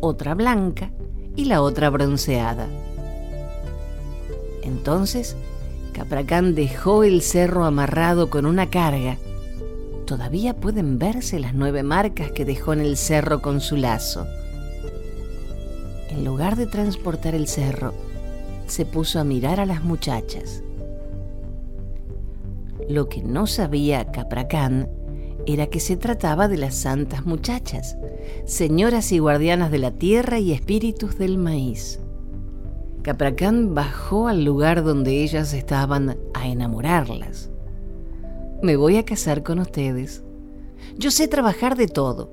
otra 0.00 0.34
blanca 0.34 0.90
y 1.36 1.44
la 1.44 1.62
otra 1.62 1.90
bronceada. 1.90 2.66
Entonces 4.62 5.36
Capracán 5.92 6.54
dejó 6.54 7.04
el 7.04 7.22
cerro 7.22 7.64
amarrado 7.64 8.30
con 8.30 8.46
una 8.46 8.70
carga. 8.70 9.18
Todavía 10.06 10.54
pueden 10.54 10.98
verse 10.98 11.38
las 11.38 11.54
nueve 11.54 11.82
marcas 11.82 12.32
que 12.32 12.44
dejó 12.44 12.72
en 12.72 12.80
el 12.80 12.96
cerro 12.96 13.40
con 13.40 13.60
su 13.60 13.76
lazo. 13.76 14.26
En 16.10 16.24
lugar 16.24 16.56
de 16.56 16.66
transportar 16.66 17.34
el 17.34 17.46
cerro, 17.46 17.94
se 18.66 18.84
puso 18.84 19.20
a 19.20 19.24
mirar 19.24 19.60
a 19.60 19.66
las 19.66 19.84
muchachas. 19.84 20.62
Lo 22.88 23.08
que 23.08 23.22
no 23.22 23.46
sabía 23.46 24.10
Capracán 24.10 24.90
era 25.46 25.66
que 25.68 25.80
se 25.80 25.96
trataba 25.96 26.48
de 26.48 26.56
las 26.56 26.74
santas 26.74 27.26
muchachas, 27.26 27.96
señoras 28.44 29.12
y 29.12 29.18
guardianas 29.18 29.70
de 29.70 29.78
la 29.78 29.90
tierra 29.90 30.38
y 30.38 30.52
espíritus 30.52 31.18
del 31.18 31.38
maíz. 31.38 32.01
Capracán 33.02 33.74
bajó 33.74 34.28
al 34.28 34.44
lugar 34.44 34.84
donde 34.84 35.22
ellas 35.22 35.54
estaban 35.54 36.16
a 36.34 36.46
enamorarlas. 36.46 37.50
Me 38.62 38.76
voy 38.76 38.96
a 38.96 39.04
casar 39.04 39.42
con 39.42 39.58
ustedes. 39.58 40.22
Yo 40.96 41.10
sé 41.10 41.26
trabajar 41.26 41.76
de 41.76 41.88
todo. 41.88 42.30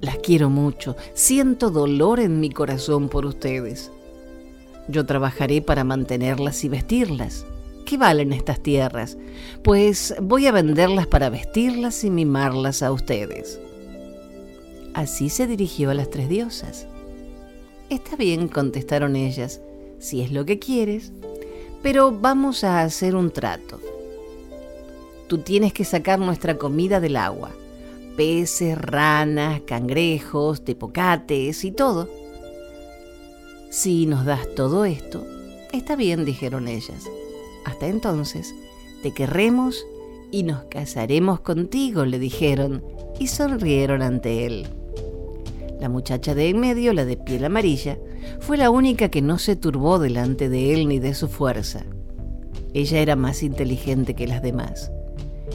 Las 0.00 0.18
quiero 0.18 0.48
mucho, 0.48 0.94
siento 1.14 1.70
dolor 1.70 2.20
en 2.20 2.38
mi 2.38 2.50
corazón 2.50 3.08
por 3.08 3.26
ustedes. 3.26 3.90
Yo 4.86 5.04
trabajaré 5.06 5.60
para 5.60 5.82
mantenerlas 5.82 6.62
y 6.62 6.68
vestirlas. 6.68 7.46
¿Qué 7.84 7.96
valen 7.96 8.32
estas 8.32 8.62
tierras? 8.62 9.18
Pues 9.64 10.14
voy 10.20 10.46
a 10.46 10.52
venderlas 10.52 11.08
para 11.08 11.30
vestirlas 11.30 12.04
y 12.04 12.10
mimarlas 12.10 12.82
a 12.82 12.92
ustedes. 12.92 13.60
Así 14.94 15.30
se 15.30 15.48
dirigió 15.48 15.90
a 15.90 15.94
las 15.94 16.10
tres 16.10 16.28
diosas. 16.28 16.86
Está 17.88 18.16
bien, 18.16 18.48
contestaron 18.48 19.14
ellas, 19.14 19.60
si 20.00 20.20
es 20.20 20.32
lo 20.32 20.44
que 20.44 20.58
quieres, 20.58 21.12
pero 21.82 22.10
vamos 22.10 22.64
a 22.64 22.82
hacer 22.82 23.14
un 23.14 23.30
trato. 23.30 23.80
Tú 25.28 25.38
tienes 25.38 25.72
que 25.72 25.84
sacar 25.84 26.18
nuestra 26.18 26.58
comida 26.58 26.98
del 26.98 27.16
agua, 27.16 27.50
peces, 28.16 28.76
ranas, 28.76 29.60
cangrejos, 29.62 30.64
tepocates 30.64 31.64
y 31.64 31.70
todo. 31.70 32.08
Si 33.70 34.06
nos 34.06 34.24
das 34.24 34.52
todo 34.56 34.84
esto, 34.84 35.24
está 35.72 35.94
bien, 35.94 36.24
dijeron 36.24 36.66
ellas. 36.66 37.04
Hasta 37.64 37.86
entonces, 37.86 38.52
te 39.02 39.12
querremos 39.12 39.86
y 40.32 40.42
nos 40.42 40.64
casaremos 40.64 41.38
contigo, 41.40 42.04
le 42.04 42.18
dijeron, 42.18 42.82
y 43.20 43.28
sonrieron 43.28 44.02
ante 44.02 44.46
él. 44.46 44.66
La 45.80 45.88
muchacha 45.88 46.34
de 46.34 46.48
en 46.48 46.60
medio, 46.60 46.92
la 46.92 47.04
de 47.04 47.16
piel 47.16 47.44
amarilla, 47.44 47.98
fue 48.40 48.56
la 48.56 48.70
única 48.70 49.10
que 49.10 49.20
no 49.20 49.38
se 49.38 49.56
turbó 49.56 49.98
delante 49.98 50.48
de 50.48 50.72
él 50.72 50.88
ni 50.88 50.98
de 50.98 51.14
su 51.14 51.28
fuerza. 51.28 51.84
Ella 52.72 52.98
era 53.00 53.16
más 53.16 53.42
inteligente 53.42 54.14
que 54.14 54.26
las 54.26 54.42
demás, 54.42 54.90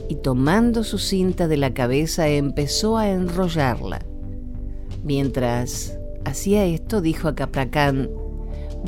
y 0.10 0.16
tomando 0.16 0.84
su 0.84 0.98
cinta 0.98 1.48
de 1.48 1.58
la 1.58 1.74
cabeza 1.74 2.28
empezó 2.28 2.98
a 2.98 3.10
enrollarla. 3.10 4.06
Mientras 5.04 5.98
hacía 6.24 6.66
esto, 6.66 7.02
dijo 7.02 7.28
a 7.28 7.36
Capracán, 7.36 8.10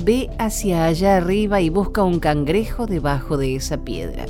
Ve 0.03 0.29
hacia 0.39 0.85
allá 0.85 1.17
arriba 1.17 1.61
y 1.61 1.69
busca 1.69 2.03
un 2.03 2.19
cangrejo 2.19 2.87
debajo 2.87 3.37
de 3.37 3.55
esa 3.55 3.83
piedra. 3.83 4.25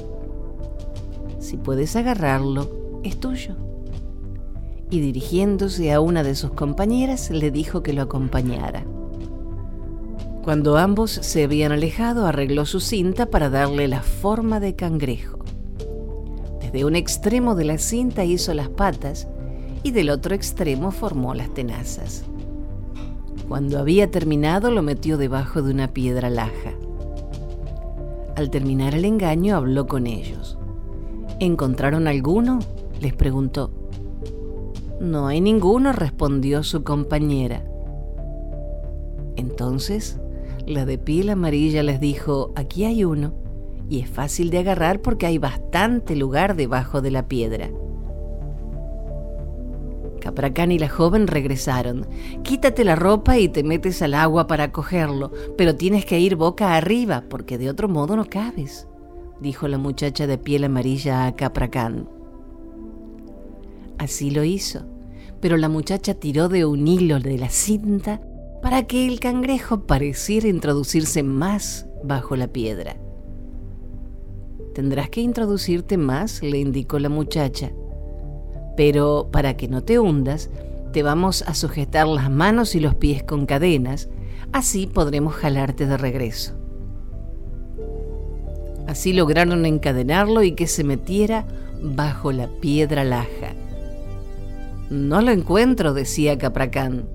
Si 1.39 1.55
puedes 1.55 1.95
agarrarlo, 1.95 2.99
es 3.03 3.17
tuyo 3.17 3.55
y 4.93 4.99
dirigiéndose 4.99 5.91
a 5.91 5.99
una 5.99 6.21
de 6.21 6.35
sus 6.35 6.51
compañeras 6.51 7.31
le 7.31 7.49
dijo 7.49 7.81
que 7.81 7.93
lo 7.93 8.03
acompañara. 8.03 8.85
Cuando 10.43 10.77
ambos 10.77 11.09
se 11.09 11.43
habían 11.43 11.71
alejado, 11.71 12.27
arregló 12.27 12.67
su 12.67 12.79
cinta 12.79 13.25
para 13.25 13.49
darle 13.49 13.87
la 13.87 14.03
forma 14.03 14.59
de 14.59 14.75
cangrejo. 14.75 15.39
Desde 16.61 16.85
un 16.85 16.95
extremo 16.95 17.55
de 17.55 17.65
la 17.65 17.79
cinta 17.79 18.23
hizo 18.23 18.53
las 18.53 18.69
patas 18.69 19.27
y 19.81 19.89
del 19.91 20.11
otro 20.11 20.35
extremo 20.35 20.91
formó 20.91 21.33
las 21.33 21.51
tenazas. 21.51 22.23
Cuando 23.47 23.79
había 23.79 24.11
terminado 24.11 24.69
lo 24.69 24.83
metió 24.83 25.17
debajo 25.17 25.63
de 25.63 25.73
una 25.73 25.87
piedra 25.87 26.29
laja. 26.29 26.73
Al 28.35 28.51
terminar 28.51 28.93
el 28.93 29.05
engaño 29.05 29.55
habló 29.55 29.87
con 29.87 30.05
ellos. 30.05 30.59
¿Encontraron 31.39 32.07
alguno? 32.07 32.59
les 33.01 33.15
preguntó. 33.15 33.82
No 35.03 35.27
hay 35.27 35.41
ninguno, 35.41 35.91
respondió 35.91 36.63
su 36.63 36.85
compañera. 36.85 37.65
Entonces, 39.35 40.17
la 40.65 40.85
de 40.85 40.97
piel 40.97 41.29
amarilla 41.29 41.83
les 41.83 41.99
dijo, 41.99 42.53
aquí 42.55 42.85
hay 42.85 43.03
uno, 43.03 43.33
y 43.89 43.99
es 43.99 44.09
fácil 44.09 44.49
de 44.49 44.59
agarrar 44.59 45.01
porque 45.01 45.25
hay 45.25 45.39
bastante 45.39 46.15
lugar 46.15 46.55
debajo 46.55 47.01
de 47.01 47.11
la 47.11 47.27
piedra. 47.27 47.69
Capracán 50.21 50.71
y 50.71 50.79
la 50.79 50.87
joven 50.87 51.27
regresaron. 51.27 52.07
Quítate 52.43 52.85
la 52.85 52.95
ropa 52.95 53.37
y 53.37 53.49
te 53.49 53.61
metes 53.61 54.01
al 54.01 54.13
agua 54.13 54.47
para 54.47 54.71
cogerlo, 54.71 55.33
pero 55.57 55.75
tienes 55.75 56.05
que 56.05 56.21
ir 56.21 56.37
boca 56.37 56.77
arriba 56.77 57.25
porque 57.29 57.57
de 57.57 57.69
otro 57.69 57.89
modo 57.89 58.15
no 58.15 58.23
cabes, 58.23 58.87
dijo 59.41 59.67
la 59.67 59.77
muchacha 59.77 60.27
de 60.27 60.37
piel 60.37 60.63
amarilla 60.63 61.25
a 61.25 61.35
Capracán. 61.35 62.07
Así 63.97 64.31
lo 64.31 64.45
hizo 64.45 64.92
pero 65.43 65.57
la 65.57 65.67
muchacha 65.67 66.13
tiró 66.13 66.47
de 66.47 66.63
un 66.63 66.87
hilo 66.87 67.19
de 67.19 67.37
la 67.37 67.49
cinta 67.49 68.21
para 68.61 68.83
que 68.83 69.05
el 69.05 69.19
cangrejo 69.19 69.81
pareciera 69.85 70.47
introducirse 70.47 71.21
más 71.21 71.85
bajo 72.01 72.37
la 72.37 72.47
piedra. 72.47 72.95
Tendrás 74.73 75.09
que 75.09 75.19
introducirte 75.19 75.97
más, 75.97 76.41
le 76.41 76.59
indicó 76.59 76.97
la 76.97 77.09
muchacha. 77.09 77.73
Pero 78.77 79.31
para 79.33 79.57
que 79.57 79.67
no 79.67 79.83
te 79.83 79.99
hundas, 79.99 80.49
te 80.93 81.03
vamos 81.03 81.41
a 81.45 81.55
sujetar 81.55 82.07
las 82.07 82.31
manos 82.31 82.73
y 82.73 82.79
los 82.79 82.95
pies 82.95 83.21
con 83.21 83.45
cadenas, 83.45 84.07
así 84.53 84.87
podremos 84.87 85.35
jalarte 85.35 85.85
de 85.85 85.97
regreso. 85.97 86.53
Así 88.87 89.11
lograron 89.11 89.65
encadenarlo 89.65 90.41
y 90.41 90.53
que 90.53 90.67
se 90.67 90.85
metiera 90.85 91.45
bajo 91.81 92.31
la 92.31 92.47
piedra 92.47 93.03
laja. 93.03 93.55
No 94.93 95.21
lo 95.21 95.31
encuentro, 95.31 95.95
decía 95.95 96.37
Capracán. 96.37 97.09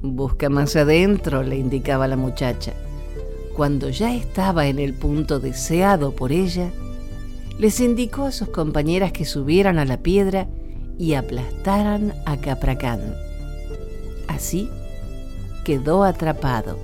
Busca 0.00 0.48
más 0.48 0.74
adentro, 0.76 1.42
le 1.42 1.58
indicaba 1.58 2.08
la 2.08 2.16
muchacha. 2.16 2.72
Cuando 3.54 3.90
ya 3.90 4.14
estaba 4.14 4.66
en 4.66 4.78
el 4.78 4.94
punto 4.94 5.38
deseado 5.38 6.12
por 6.12 6.32
ella, 6.32 6.70
les 7.58 7.80
indicó 7.80 8.24
a 8.24 8.32
sus 8.32 8.48
compañeras 8.48 9.12
que 9.12 9.26
subieran 9.26 9.78
a 9.78 9.84
la 9.84 9.98
piedra 9.98 10.48
y 10.96 11.12
aplastaran 11.12 12.14
a 12.24 12.38
Capracán. 12.38 13.14
Así 14.26 14.70
quedó 15.66 16.04
atrapado. 16.04 16.78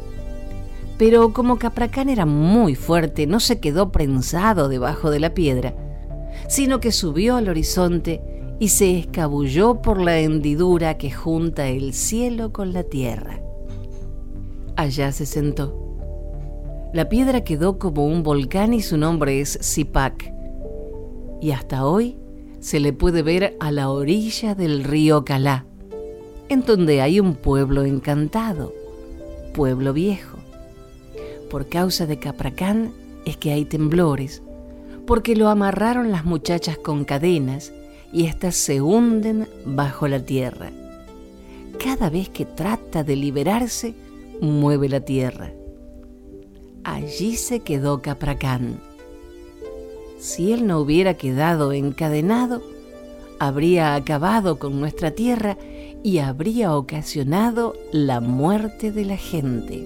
Pero 0.98 1.32
como 1.32 1.58
Capracán 1.58 2.10
era 2.10 2.26
muy 2.26 2.74
fuerte, 2.74 3.26
no 3.26 3.40
se 3.40 3.60
quedó 3.60 3.92
prensado 3.92 4.68
debajo 4.68 5.10
de 5.10 5.20
la 5.20 5.32
piedra, 5.32 5.72
sino 6.48 6.80
que 6.80 6.92
subió 6.92 7.36
al 7.36 7.48
horizonte 7.48 8.37
y 8.60 8.68
se 8.68 8.98
escabulló 8.98 9.80
por 9.82 10.00
la 10.00 10.18
hendidura 10.18 10.98
que 10.98 11.10
junta 11.10 11.68
el 11.68 11.92
cielo 11.92 12.52
con 12.52 12.72
la 12.72 12.82
tierra. 12.82 13.40
Allá 14.76 15.12
se 15.12 15.26
sentó. 15.26 15.88
La 16.92 17.08
piedra 17.08 17.44
quedó 17.44 17.78
como 17.78 18.06
un 18.06 18.22
volcán 18.22 18.74
y 18.74 18.80
su 18.80 18.96
nombre 18.96 19.40
es 19.40 19.58
Zipac. 19.62 20.32
Y 21.40 21.52
hasta 21.52 21.86
hoy 21.86 22.18
se 22.60 22.80
le 22.80 22.92
puede 22.92 23.22
ver 23.22 23.56
a 23.60 23.70
la 23.70 23.90
orilla 23.90 24.54
del 24.54 24.82
río 24.82 25.24
Calá, 25.24 25.66
en 26.48 26.62
donde 26.62 27.00
hay 27.00 27.20
un 27.20 27.34
pueblo 27.36 27.84
encantado, 27.84 28.72
pueblo 29.54 29.92
viejo. 29.92 30.38
Por 31.50 31.68
causa 31.68 32.06
de 32.06 32.18
Capracán 32.18 32.92
es 33.24 33.36
que 33.36 33.52
hay 33.52 33.64
temblores, 33.64 34.42
porque 35.06 35.36
lo 35.36 35.48
amarraron 35.48 36.10
las 36.10 36.24
muchachas 36.24 36.76
con 36.76 37.04
cadenas 37.04 37.72
y 38.12 38.26
éstas 38.26 38.56
se 38.56 38.80
hunden 38.80 39.48
bajo 39.64 40.08
la 40.08 40.20
tierra. 40.20 40.70
Cada 41.82 42.10
vez 42.10 42.28
que 42.28 42.44
trata 42.44 43.04
de 43.04 43.16
liberarse, 43.16 43.94
mueve 44.40 44.88
la 44.88 45.00
tierra. 45.00 45.52
Allí 46.84 47.36
se 47.36 47.60
quedó 47.60 48.02
Capracán. 48.02 48.80
Si 50.18 50.52
él 50.52 50.66
no 50.66 50.80
hubiera 50.80 51.14
quedado 51.14 51.72
encadenado, 51.72 52.62
habría 53.38 53.94
acabado 53.94 54.58
con 54.58 54.80
nuestra 54.80 55.12
tierra 55.12 55.56
y 56.02 56.18
habría 56.18 56.74
ocasionado 56.74 57.74
la 57.92 58.20
muerte 58.20 58.90
de 58.90 59.04
la 59.04 59.16
gente. 59.16 59.84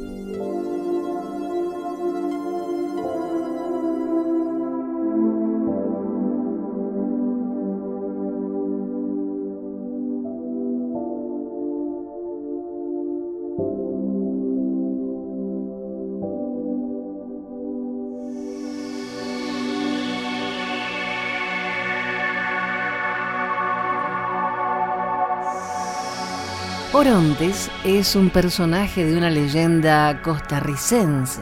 Es 27.85 28.15
un 28.15 28.29
personaje 28.29 29.07
de 29.07 29.17
una 29.17 29.31
leyenda 29.31 30.21
costarricense. 30.23 31.41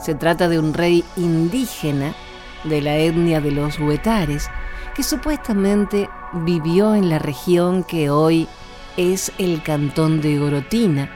Se 0.00 0.16
trata 0.16 0.48
de 0.48 0.58
un 0.58 0.74
rey 0.74 1.04
indígena 1.16 2.12
de 2.64 2.82
la 2.82 2.96
etnia 2.96 3.40
de 3.40 3.52
los 3.52 3.78
huetares 3.78 4.50
que 4.96 5.04
supuestamente 5.04 6.10
vivió 6.32 6.96
en 6.96 7.08
la 7.08 7.20
región 7.20 7.84
que 7.84 8.10
hoy 8.10 8.48
es 8.96 9.30
el 9.38 9.62
cantón 9.62 10.20
de 10.20 10.40
Orotina, 10.40 11.08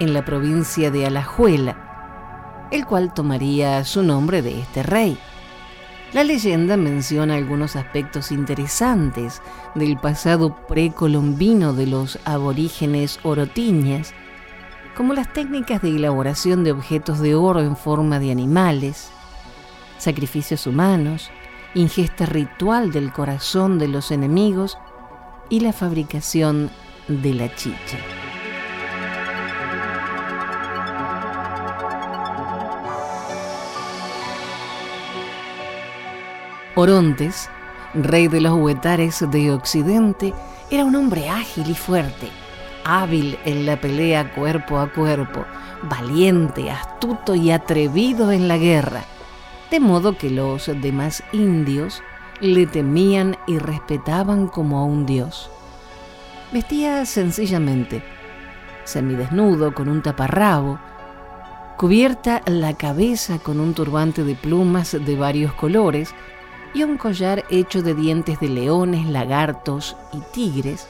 en 0.00 0.12
la 0.12 0.24
provincia 0.24 0.90
de 0.90 1.06
Alajuela, 1.06 2.68
el 2.72 2.86
cual 2.86 3.14
tomaría 3.14 3.84
su 3.84 4.02
nombre 4.02 4.42
de 4.42 4.60
este 4.60 4.82
rey. 4.82 5.16
La 6.16 6.24
leyenda 6.24 6.78
menciona 6.78 7.34
algunos 7.34 7.76
aspectos 7.76 8.32
interesantes 8.32 9.42
del 9.74 9.98
pasado 9.98 10.56
precolombino 10.66 11.74
de 11.74 11.86
los 11.86 12.18
aborígenes 12.24 13.20
orotiñas, 13.22 14.14
como 14.96 15.12
las 15.12 15.30
técnicas 15.34 15.82
de 15.82 15.90
elaboración 15.90 16.64
de 16.64 16.72
objetos 16.72 17.20
de 17.20 17.34
oro 17.34 17.60
en 17.60 17.76
forma 17.76 18.18
de 18.18 18.30
animales, 18.30 19.10
sacrificios 19.98 20.66
humanos, 20.66 21.30
ingesta 21.74 22.24
ritual 22.24 22.92
del 22.92 23.12
corazón 23.12 23.78
de 23.78 23.88
los 23.88 24.10
enemigos 24.10 24.78
y 25.50 25.60
la 25.60 25.74
fabricación 25.74 26.70
de 27.08 27.34
la 27.34 27.54
chicha. 27.54 28.15
Orontes, 36.78 37.48
rey 37.94 38.28
de 38.28 38.42
los 38.42 38.52
huetares 38.52 39.24
de 39.30 39.50
Occidente, 39.50 40.34
era 40.70 40.84
un 40.84 40.94
hombre 40.94 41.30
ágil 41.30 41.70
y 41.70 41.74
fuerte, 41.74 42.28
hábil 42.84 43.38
en 43.46 43.64
la 43.64 43.80
pelea 43.80 44.34
cuerpo 44.34 44.78
a 44.78 44.92
cuerpo, 44.92 45.46
valiente, 45.84 46.70
astuto 46.70 47.34
y 47.34 47.50
atrevido 47.50 48.30
en 48.30 48.46
la 48.46 48.58
guerra, 48.58 49.04
de 49.70 49.80
modo 49.80 50.18
que 50.18 50.28
los 50.28 50.66
demás 50.66 51.22
indios 51.32 52.02
le 52.42 52.66
temían 52.66 53.38
y 53.46 53.56
respetaban 53.56 54.46
como 54.46 54.78
a 54.78 54.84
un 54.84 55.06
dios. 55.06 55.50
Vestía 56.52 57.06
sencillamente, 57.06 58.02
semidesnudo 58.84 59.72
con 59.72 59.88
un 59.88 60.02
taparrabo, 60.02 60.78
cubierta 61.78 62.42
la 62.44 62.74
cabeza 62.74 63.38
con 63.38 63.60
un 63.60 63.72
turbante 63.72 64.24
de 64.24 64.34
plumas 64.34 64.92
de 64.92 65.16
varios 65.16 65.54
colores, 65.54 66.14
y 66.76 66.82
un 66.82 66.98
collar 66.98 67.42
hecho 67.48 67.80
de 67.82 67.94
dientes 67.94 68.38
de 68.38 68.50
leones, 68.50 69.06
lagartos 69.06 69.96
y 70.12 70.20
tigres 70.34 70.86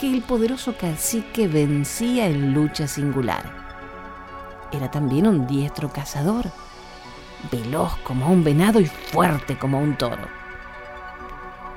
que 0.00 0.10
el 0.10 0.22
poderoso 0.22 0.74
cacique 0.78 1.46
vencía 1.46 2.28
en 2.28 2.54
lucha 2.54 2.88
singular. 2.88 3.44
Era 4.72 4.90
también 4.90 5.26
un 5.26 5.46
diestro 5.46 5.90
cazador, 5.92 6.46
veloz 7.52 7.94
como 8.04 8.32
un 8.32 8.42
venado 8.42 8.80
y 8.80 8.86
fuerte 8.86 9.58
como 9.58 9.78
un 9.78 9.98
toro. 9.98 10.26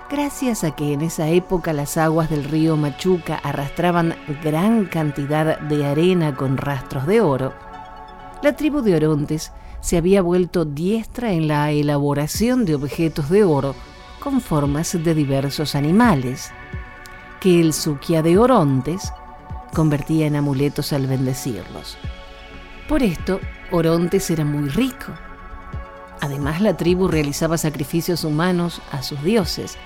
Gracias 0.10 0.64
a 0.64 0.74
que 0.74 0.94
en 0.94 1.02
esa 1.02 1.28
época 1.28 1.74
las 1.74 1.98
aguas 1.98 2.30
del 2.30 2.46
río 2.46 2.78
Machuca 2.78 3.36
arrastraban 3.44 4.16
gran 4.42 4.86
cantidad 4.86 5.60
de 5.60 5.86
arena 5.86 6.38
con 6.38 6.56
rastros 6.56 7.06
de 7.06 7.20
oro, 7.20 7.54
la 8.42 8.56
tribu 8.56 8.82
de 8.82 8.96
Orontes 8.96 9.52
se 9.82 9.98
había 9.98 10.22
vuelto 10.22 10.64
diestra 10.64 11.34
en 11.34 11.48
la 11.48 11.72
elaboración 11.72 12.66
de 12.66 12.76
objetos 12.76 13.30
de 13.30 13.44
oro 13.44 13.76
con 14.20 14.40
formas 14.40 14.94
de 15.04 15.16
diversos 15.16 15.76
animales, 15.76 16.52
que 17.40 17.60
el 17.60 17.74
suquia 17.74 18.22
de 18.22 18.38
Orontes 18.38 19.12
convertía 19.74 20.28
en 20.28 20.36
amuletos 20.36 20.94
al 20.94 21.08
bendecirlos. 21.08 21.98
Por 22.88 23.02
esto, 23.02 23.40
Orontes 23.72 24.30
era 24.30 24.46
muy 24.46 24.70
rico. 24.70 25.12
Además, 26.22 26.62
la 26.62 26.78
tribu 26.78 27.08
realizaba 27.08 27.58
sacrificios 27.58 28.24
humanos 28.24 28.82
a 28.92 29.02
sus 29.02 29.24
dioses, 29.24 29.78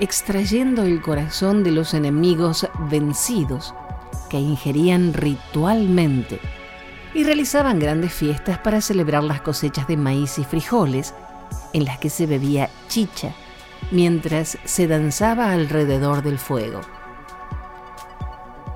extrayendo 0.00 0.82
el 0.82 1.02
corazón 1.02 1.62
de 1.62 1.72
los 1.72 1.92
enemigos 1.92 2.66
vencidos 2.90 3.74
que 4.30 4.38
ingerían 4.38 5.12
ritualmente 5.12 6.40
y 7.14 7.22
realizaban 7.22 7.78
grandes 7.78 8.12
fiestas 8.12 8.58
para 8.58 8.80
celebrar 8.80 9.22
las 9.22 9.40
cosechas 9.40 9.86
de 9.86 9.96
maíz 9.96 10.38
y 10.38 10.44
frijoles, 10.44 11.14
en 11.72 11.84
las 11.84 11.98
que 11.98 12.10
se 12.10 12.26
bebía 12.26 12.68
chicha, 12.88 13.32
mientras 13.90 14.58
se 14.64 14.88
danzaba 14.88 15.52
alrededor 15.52 16.22
del 16.22 16.38
fuego. 16.38 16.80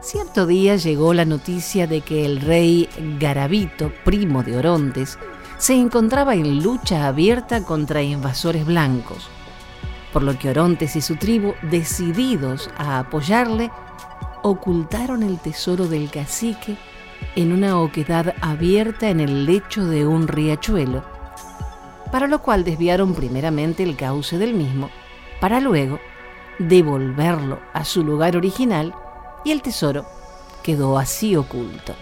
Cierto 0.00 0.46
día 0.46 0.76
llegó 0.76 1.12
la 1.12 1.24
noticia 1.24 1.86
de 1.88 2.00
que 2.00 2.24
el 2.24 2.40
rey 2.40 2.88
Garabito, 3.18 3.92
primo 4.04 4.44
de 4.44 4.56
Orontes, 4.56 5.18
se 5.58 5.74
encontraba 5.74 6.34
en 6.34 6.62
lucha 6.62 7.08
abierta 7.08 7.64
contra 7.64 8.02
invasores 8.02 8.64
blancos, 8.64 9.28
por 10.12 10.22
lo 10.22 10.38
que 10.38 10.50
Orontes 10.50 10.94
y 10.94 11.00
su 11.00 11.16
tribu, 11.16 11.54
decididos 11.62 12.70
a 12.78 13.00
apoyarle, 13.00 13.72
ocultaron 14.42 15.24
el 15.24 15.40
tesoro 15.40 15.88
del 15.88 16.10
cacique 16.10 16.78
en 17.36 17.52
una 17.52 17.78
oquedad 17.80 18.34
abierta 18.40 19.08
en 19.08 19.20
el 19.20 19.46
lecho 19.46 19.86
de 19.86 20.06
un 20.06 20.28
riachuelo, 20.28 21.04
para 22.10 22.26
lo 22.26 22.40
cual 22.40 22.64
desviaron 22.64 23.14
primeramente 23.14 23.82
el 23.82 23.96
cauce 23.96 24.38
del 24.38 24.54
mismo, 24.54 24.90
para 25.40 25.60
luego 25.60 26.00
devolverlo 26.58 27.60
a 27.72 27.84
su 27.84 28.04
lugar 28.04 28.36
original 28.36 28.94
y 29.44 29.52
el 29.52 29.62
tesoro 29.62 30.04
quedó 30.62 30.98
así 30.98 31.36
oculto. 31.36 31.94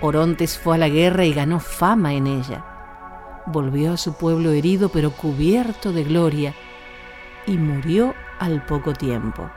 Orontes 0.00 0.58
fue 0.58 0.74
a 0.74 0.78
la 0.78 0.88
guerra 0.88 1.24
y 1.24 1.32
ganó 1.32 1.60
fama 1.60 2.12
en 2.12 2.26
ella. 2.26 2.64
Volvió 3.46 3.92
a 3.94 3.96
su 3.96 4.14
pueblo 4.14 4.50
herido 4.50 4.90
pero 4.90 5.10
cubierto 5.10 5.92
de 5.92 6.04
gloria 6.04 6.54
y 7.46 7.56
murió 7.56 8.14
al 8.38 8.64
poco 8.66 8.92
tiempo. 8.92 9.50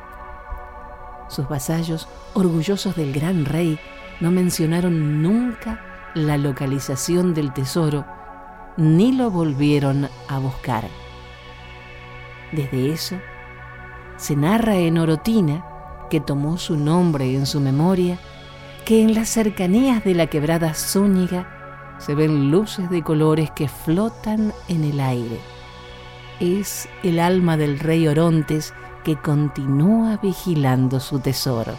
Sus 1.28 1.50
vasallos, 1.50 2.08
orgullosos 2.34 2.96
del 2.96 3.12
gran 3.12 3.44
rey, 3.46 3.78
no 4.20 4.32
mencionaron 4.32 5.22
nunca 5.22 5.82
la 6.16 6.38
localización 6.38 7.34
del 7.34 7.54
tesoro 7.54 8.06
ni 8.78 9.12
lo 9.12 9.32
volvieron 9.32 10.10
a 10.28 10.40
buscar. 10.40 10.88
Desde 12.52 12.92
eso, 12.92 13.18
se 14.18 14.36
narra 14.36 14.76
en 14.76 14.98
Orotina, 14.98 15.66
que 16.10 16.20
tomó 16.20 16.58
su 16.58 16.78
nombre 16.78 17.36
en 17.36 17.46
su 17.46 17.60
memoria, 17.60 18.18
que 18.86 19.02
en 19.02 19.14
las 19.14 19.30
cercanías 19.30 20.04
de 20.04 20.16
la 20.16 20.28
quebrada 20.28 20.74
Zúñiga 20.74 21.98
se 22.00 22.16
ven 22.16 22.52
luces 22.52 22.90
de 22.90 23.04
colores 23.04 23.52
que 23.52 23.68
flotan 23.68 24.54
en 24.68 24.84
el 24.84 25.00
aire. 25.00 25.40
Es 26.40 26.88
el 27.04 27.20
alma 27.20 27.58
del 27.58 27.80
rey 27.80 28.08
Orontes 28.08 28.74
que 29.04 29.18
continúa 29.18 30.18
vigilando 30.18 31.00
su 31.00 31.20
tesoro. 31.20 31.74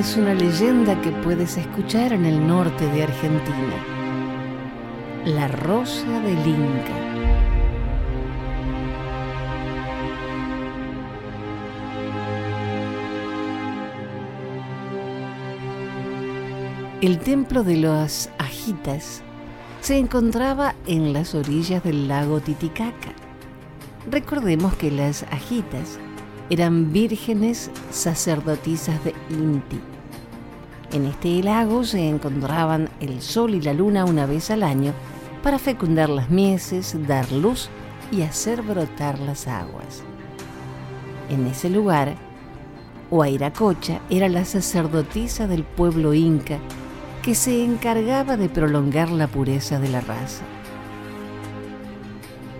Es 0.00 0.16
una 0.16 0.32
leyenda 0.32 0.98
que 1.02 1.10
puedes 1.10 1.58
escuchar 1.58 2.14
en 2.14 2.24
el 2.24 2.46
norte 2.46 2.86
de 2.86 3.02
Argentina. 3.02 3.74
La 5.26 5.46
Rosa 5.46 6.08
del 6.20 6.38
Inca. 6.38 6.96
El 17.02 17.18
templo 17.18 17.62
de 17.62 17.76
los 17.76 18.30
Ajitas 18.38 19.22
se 19.82 19.98
encontraba 19.98 20.76
en 20.86 21.12
las 21.12 21.34
orillas 21.34 21.84
del 21.84 22.08
lago 22.08 22.40
Titicaca. 22.40 23.12
Recordemos 24.10 24.74
que 24.76 24.90
las 24.90 25.24
Ajitas 25.24 25.98
eran 26.50 26.92
vírgenes 26.92 27.70
sacerdotisas 27.90 29.02
de 29.04 29.14
Inti. 29.30 29.80
En 30.92 31.06
este 31.06 31.42
lago 31.42 31.84
se 31.84 32.08
encontraban 32.08 32.90
el 32.98 33.22
sol 33.22 33.54
y 33.54 33.60
la 33.60 33.72
luna 33.72 34.04
una 34.04 34.26
vez 34.26 34.50
al 34.50 34.64
año 34.64 34.92
para 35.44 35.60
fecundar 35.60 36.10
las 36.10 36.28
mieses, 36.28 36.96
dar 37.06 37.30
luz 37.30 37.70
y 38.10 38.22
hacer 38.22 38.62
brotar 38.62 39.20
las 39.20 39.46
aguas. 39.46 40.02
En 41.28 41.46
ese 41.46 41.70
lugar, 41.70 42.16
Huayracocha 43.10 44.00
era 44.10 44.28
la 44.28 44.44
sacerdotisa 44.44 45.46
del 45.46 45.62
pueblo 45.62 46.12
inca 46.12 46.58
que 47.22 47.36
se 47.36 47.62
encargaba 47.62 48.36
de 48.36 48.48
prolongar 48.48 49.10
la 49.10 49.28
pureza 49.28 49.78
de 49.78 49.88
la 49.88 50.00
raza. 50.00 50.42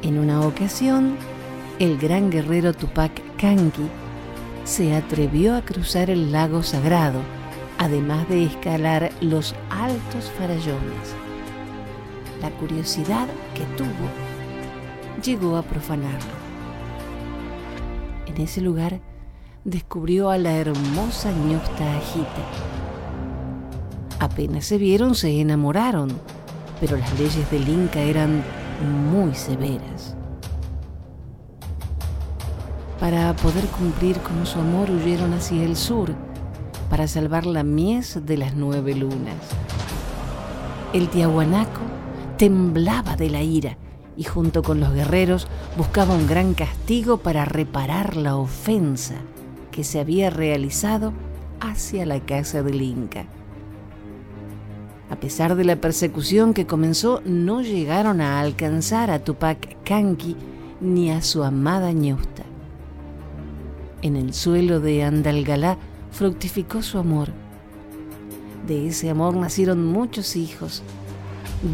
En 0.02 0.18
una 0.18 0.40
ocasión, 0.42 1.16
el 1.80 1.98
gran 1.98 2.30
guerrero 2.30 2.72
Tupac 2.72 3.29
Kanki 3.40 3.88
se 4.64 4.94
atrevió 4.94 5.56
a 5.56 5.62
cruzar 5.62 6.10
el 6.10 6.30
lago 6.30 6.62
sagrado, 6.62 7.20
además 7.78 8.28
de 8.28 8.44
escalar 8.44 9.10
los 9.22 9.54
altos 9.70 10.30
farallones. 10.38 11.16
la 12.42 12.50
curiosidad 12.50 13.26
que 13.54 13.64
tuvo 13.76 14.08
llegó 15.22 15.56
a 15.56 15.62
profanarlo. 15.62 16.32
En 18.26 18.40
ese 18.42 18.60
lugar 18.60 19.00
descubrió 19.64 20.30
a 20.30 20.38
la 20.38 20.52
hermosa 20.52 21.32
ñusta 21.32 21.96
Agita. 21.96 22.44
Apenas 24.18 24.66
se 24.66 24.76
vieron, 24.76 25.14
se 25.14 25.40
enamoraron, 25.40 26.10
pero 26.78 26.96
las 26.96 27.18
leyes 27.18 27.50
del 27.50 27.68
Inca 27.68 28.00
eran 28.00 28.42
muy 29.10 29.34
severas. 29.34 30.14
Para 33.00 33.34
poder 33.34 33.64
cumplir 33.66 34.18
con 34.18 34.44
su 34.44 34.58
amor 34.60 34.90
huyeron 34.90 35.32
hacia 35.32 35.64
el 35.64 35.74
sur 35.74 36.14
para 36.90 37.08
salvar 37.08 37.46
la 37.46 37.62
mies 37.62 38.18
de 38.26 38.36
las 38.36 38.54
nueve 38.54 38.94
lunas. 38.94 39.36
El 40.92 41.08
tiahuanaco 41.08 41.80
temblaba 42.36 43.16
de 43.16 43.30
la 43.30 43.42
ira 43.42 43.78
y 44.16 44.24
junto 44.24 44.62
con 44.62 44.80
los 44.80 44.92
guerreros 44.92 45.46
buscaba 45.78 46.14
un 46.14 46.26
gran 46.26 46.52
castigo 46.52 47.18
para 47.18 47.46
reparar 47.46 48.16
la 48.16 48.36
ofensa 48.36 49.14
que 49.70 49.82
se 49.82 49.98
había 49.98 50.28
realizado 50.28 51.14
hacia 51.60 52.04
la 52.04 52.20
casa 52.20 52.62
del 52.62 52.82
Inca. 52.82 53.24
A 55.08 55.16
pesar 55.16 55.54
de 55.54 55.64
la 55.64 55.76
persecución 55.76 56.52
que 56.52 56.66
comenzó, 56.66 57.22
no 57.24 57.62
llegaron 57.62 58.20
a 58.20 58.40
alcanzar 58.40 59.10
a 59.10 59.20
Tupac 59.20 59.82
Kanki 59.84 60.36
ni 60.80 61.10
a 61.10 61.22
su 61.22 61.42
amada 61.44 61.92
Ñusta. 61.92 62.49
En 64.02 64.16
el 64.16 64.32
suelo 64.32 64.80
de 64.80 65.04
Andalgalá 65.04 65.76
fructificó 66.10 66.82
su 66.82 66.98
amor. 66.98 67.28
De 68.66 68.88
ese 68.88 69.10
amor 69.10 69.36
nacieron 69.36 69.84
muchos 69.84 70.36
hijos, 70.36 70.82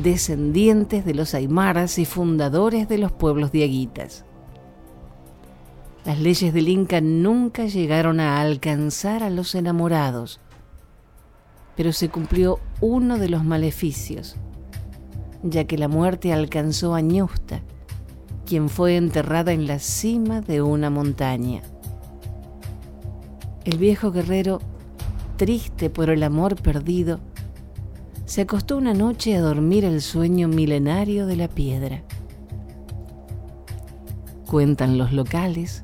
descendientes 0.02 1.04
de 1.04 1.14
los 1.14 1.34
aymaras 1.34 1.98
y 1.98 2.04
fundadores 2.04 2.88
de 2.88 2.98
los 2.98 3.12
pueblos 3.12 3.52
diaguitas. 3.52 4.24
Las 6.04 6.18
leyes 6.20 6.52
del 6.52 6.68
Inca 6.68 7.00
nunca 7.00 7.66
llegaron 7.66 8.18
a 8.20 8.40
alcanzar 8.40 9.22
a 9.22 9.30
los 9.30 9.54
enamorados, 9.54 10.40
pero 11.76 11.92
se 11.92 12.08
cumplió 12.08 12.58
uno 12.80 13.18
de 13.18 13.28
los 13.28 13.44
maleficios, 13.44 14.36
ya 15.42 15.64
que 15.64 15.78
la 15.78 15.88
muerte 15.88 16.32
alcanzó 16.32 16.94
a 16.94 17.00
Ñusta, 17.00 17.62
quien 18.46 18.68
fue 18.68 18.96
enterrada 18.96 19.52
en 19.52 19.66
la 19.66 19.78
cima 19.78 20.40
de 20.40 20.62
una 20.62 20.90
montaña. 20.90 21.62
El 23.66 23.78
viejo 23.78 24.12
guerrero, 24.12 24.60
triste 25.36 25.90
por 25.90 26.08
el 26.08 26.22
amor 26.22 26.54
perdido, 26.54 27.18
se 28.24 28.42
acostó 28.42 28.76
una 28.76 28.94
noche 28.94 29.34
a 29.34 29.40
dormir 29.40 29.84
el 29.84 30.02
sueño 30.02 30.46
milenario 30.46 31.26
de 31.26 31.34
la 31.34 31.48
piedra. 31.48 32.04
Cuentan 34.46 34.98
los 34.98 35.12
locales 35.12 35.82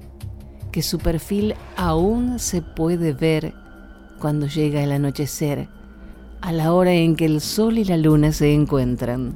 que 0.71 0.81
su 0.81 0.99
perfil 0.99 1.57
aún 1.77 2.38
se 2.38 2.62
puede 2.62 3.14
ver 3.14 3.53
cuando 4.21 4.47
llega 4.47 4.85
el 4.85 4.92
anochecer, 4.92 5.68
a 6.40 6.53
la 6.53 6.73
hora 6.75 6.92
en 6.92 7.16
que 7.16 7.25
el 7.25 7.40
sol 7.40 7.79
y 7.79 7.85
la 7.85 7.97
luna 7.97 8.31
se 8.31 8.55
encuentran. 8.55 9.35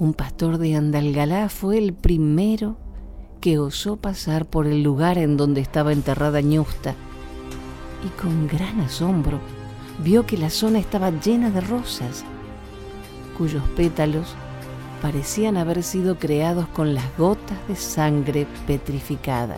Un 0.00 0.14
pastor 0.14 0.58
de 0.58 0.74
Andalgalá 0.74 1.48
fue 1.48 1.78
el 1.78 1.94
primero 1.94 2.87
que 3.40 3.58
osó 3.58 3.96
pasar 3.96 4.46
por 4.46 4.66
el 4.66 4.82
lugar 4.82 5.18
en 5.18 5.36
donde 5.36 5.60
estaba 5.60 5.92
enterrada 5.92 6.40
Ñusta 6.40 6.94
y 8.04 8.08
con 8.20 8.46
gran 8.46 8.80
asombro 8.80 9.40
vio 10.02 10.26
que 10.26 10.36
la 10.36 10.50
zona 10.50 10.78
estaba 10.78 11.10
llena 11.10 11.50
de 11.50 11.60
rosas, 11.60 12.24
cuyos 13.36 13.62
pétalos 13.76 14.34
parecían 15.02 15.56
haber 15.56 15.82
sido 15.82 16.18
creados 16.18 16.66
con 16.68 16.94
las 16.94 17.04
gotas 17.16 17.58
de 17.68 17.76
sangre 17.76 18.46
petrificada. 18.66 19.56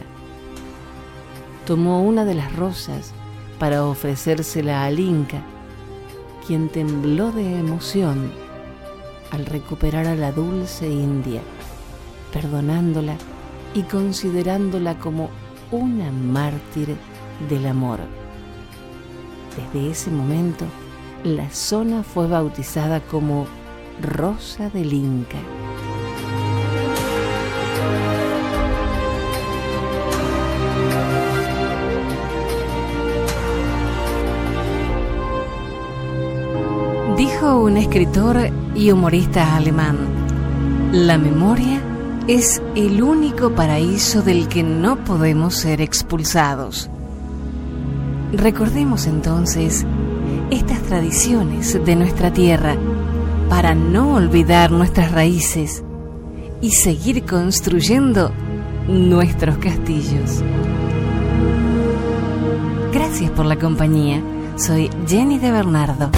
Tomó 1.66 2.02
una 2.02 2.24
de 2.24 2.34
las 2.34 2.54
rosas 2.56 3.12
para 3.58 3.84
ofrecérsela 3.84 4.84
al 4.84 4.98
Inca, 4.98 5.42
quien 6.46 6.68
tembló 6.68 7.32
de 7.32 7.58
emoción 7.58 8.32
al 9.30 9.46
recuperar 9.46 10.06
a 10.06 10.16
la 10.16 10.32
dulce 10.32 10.88
India, 10.88 11.40
perdonándola 12.32 13.16
y 13.74 13.82
considerándola 13.82 14.98
como 14.98 15.30
una 15.70 16.10
mártir 16.10 16.96
del 17.48 17.66
amor. 17.66 18.00
Desde 19.56 19.90
ese 19.90 20.10
momento, 20.10 20.64
la 21.24 21.50
zona 21.50 22.02
fue 22.02 22.26
bautizada 22.26 23.00
como 23.00 23.46
Rosa 24.00 24.70
del 24.70 24.92
Inca. 24.92 25.38
Dijo 37.16 37.60
un 37.60 37.76
escritor 37.76 38.50
y 38.74 38.90
humorista 38.90 39.56
alemán, 39.56 39.98
la 40.92 41.18
memoria 41.18 41.80
es 42.30 42.62
el 42.76 43.02
único 43.02 43.56
paraíso 43.56 44.22
del 44.22 44.46
que 44.46 44.62
no 44.62 45.04
podemos 45.04 45.56
ser 45.56 45.80
expulsados. 45.80 46.88
Recordemos 48.32 49.08
entonces 49.08 49.84
estas 50.48 50.80
tradiciones 50.82 51.84
de 51.84 51.96
nuestra 51.96 52.32
tierra 52.32 52.76
para 53.48 53.74
no 53.74 54.14
olvidar 54.14 54.70
nuestras 54.70 55.10
raíces 55.10 55.82
y 56.60 56.70
seguir 56.70 57.24
construyendo 57.24 58.30
nuestros 58.86 59.58
castillos. 59.58 60.44
Gracias 62.92 63.30
por 63.32 63.44
la 63.44 63.56
compañía. 63.56 64.22
Soy 64.54 64.88
Jenny 65.08 65.40
de 65.40 65.50
Bernardo. 65.50 66.10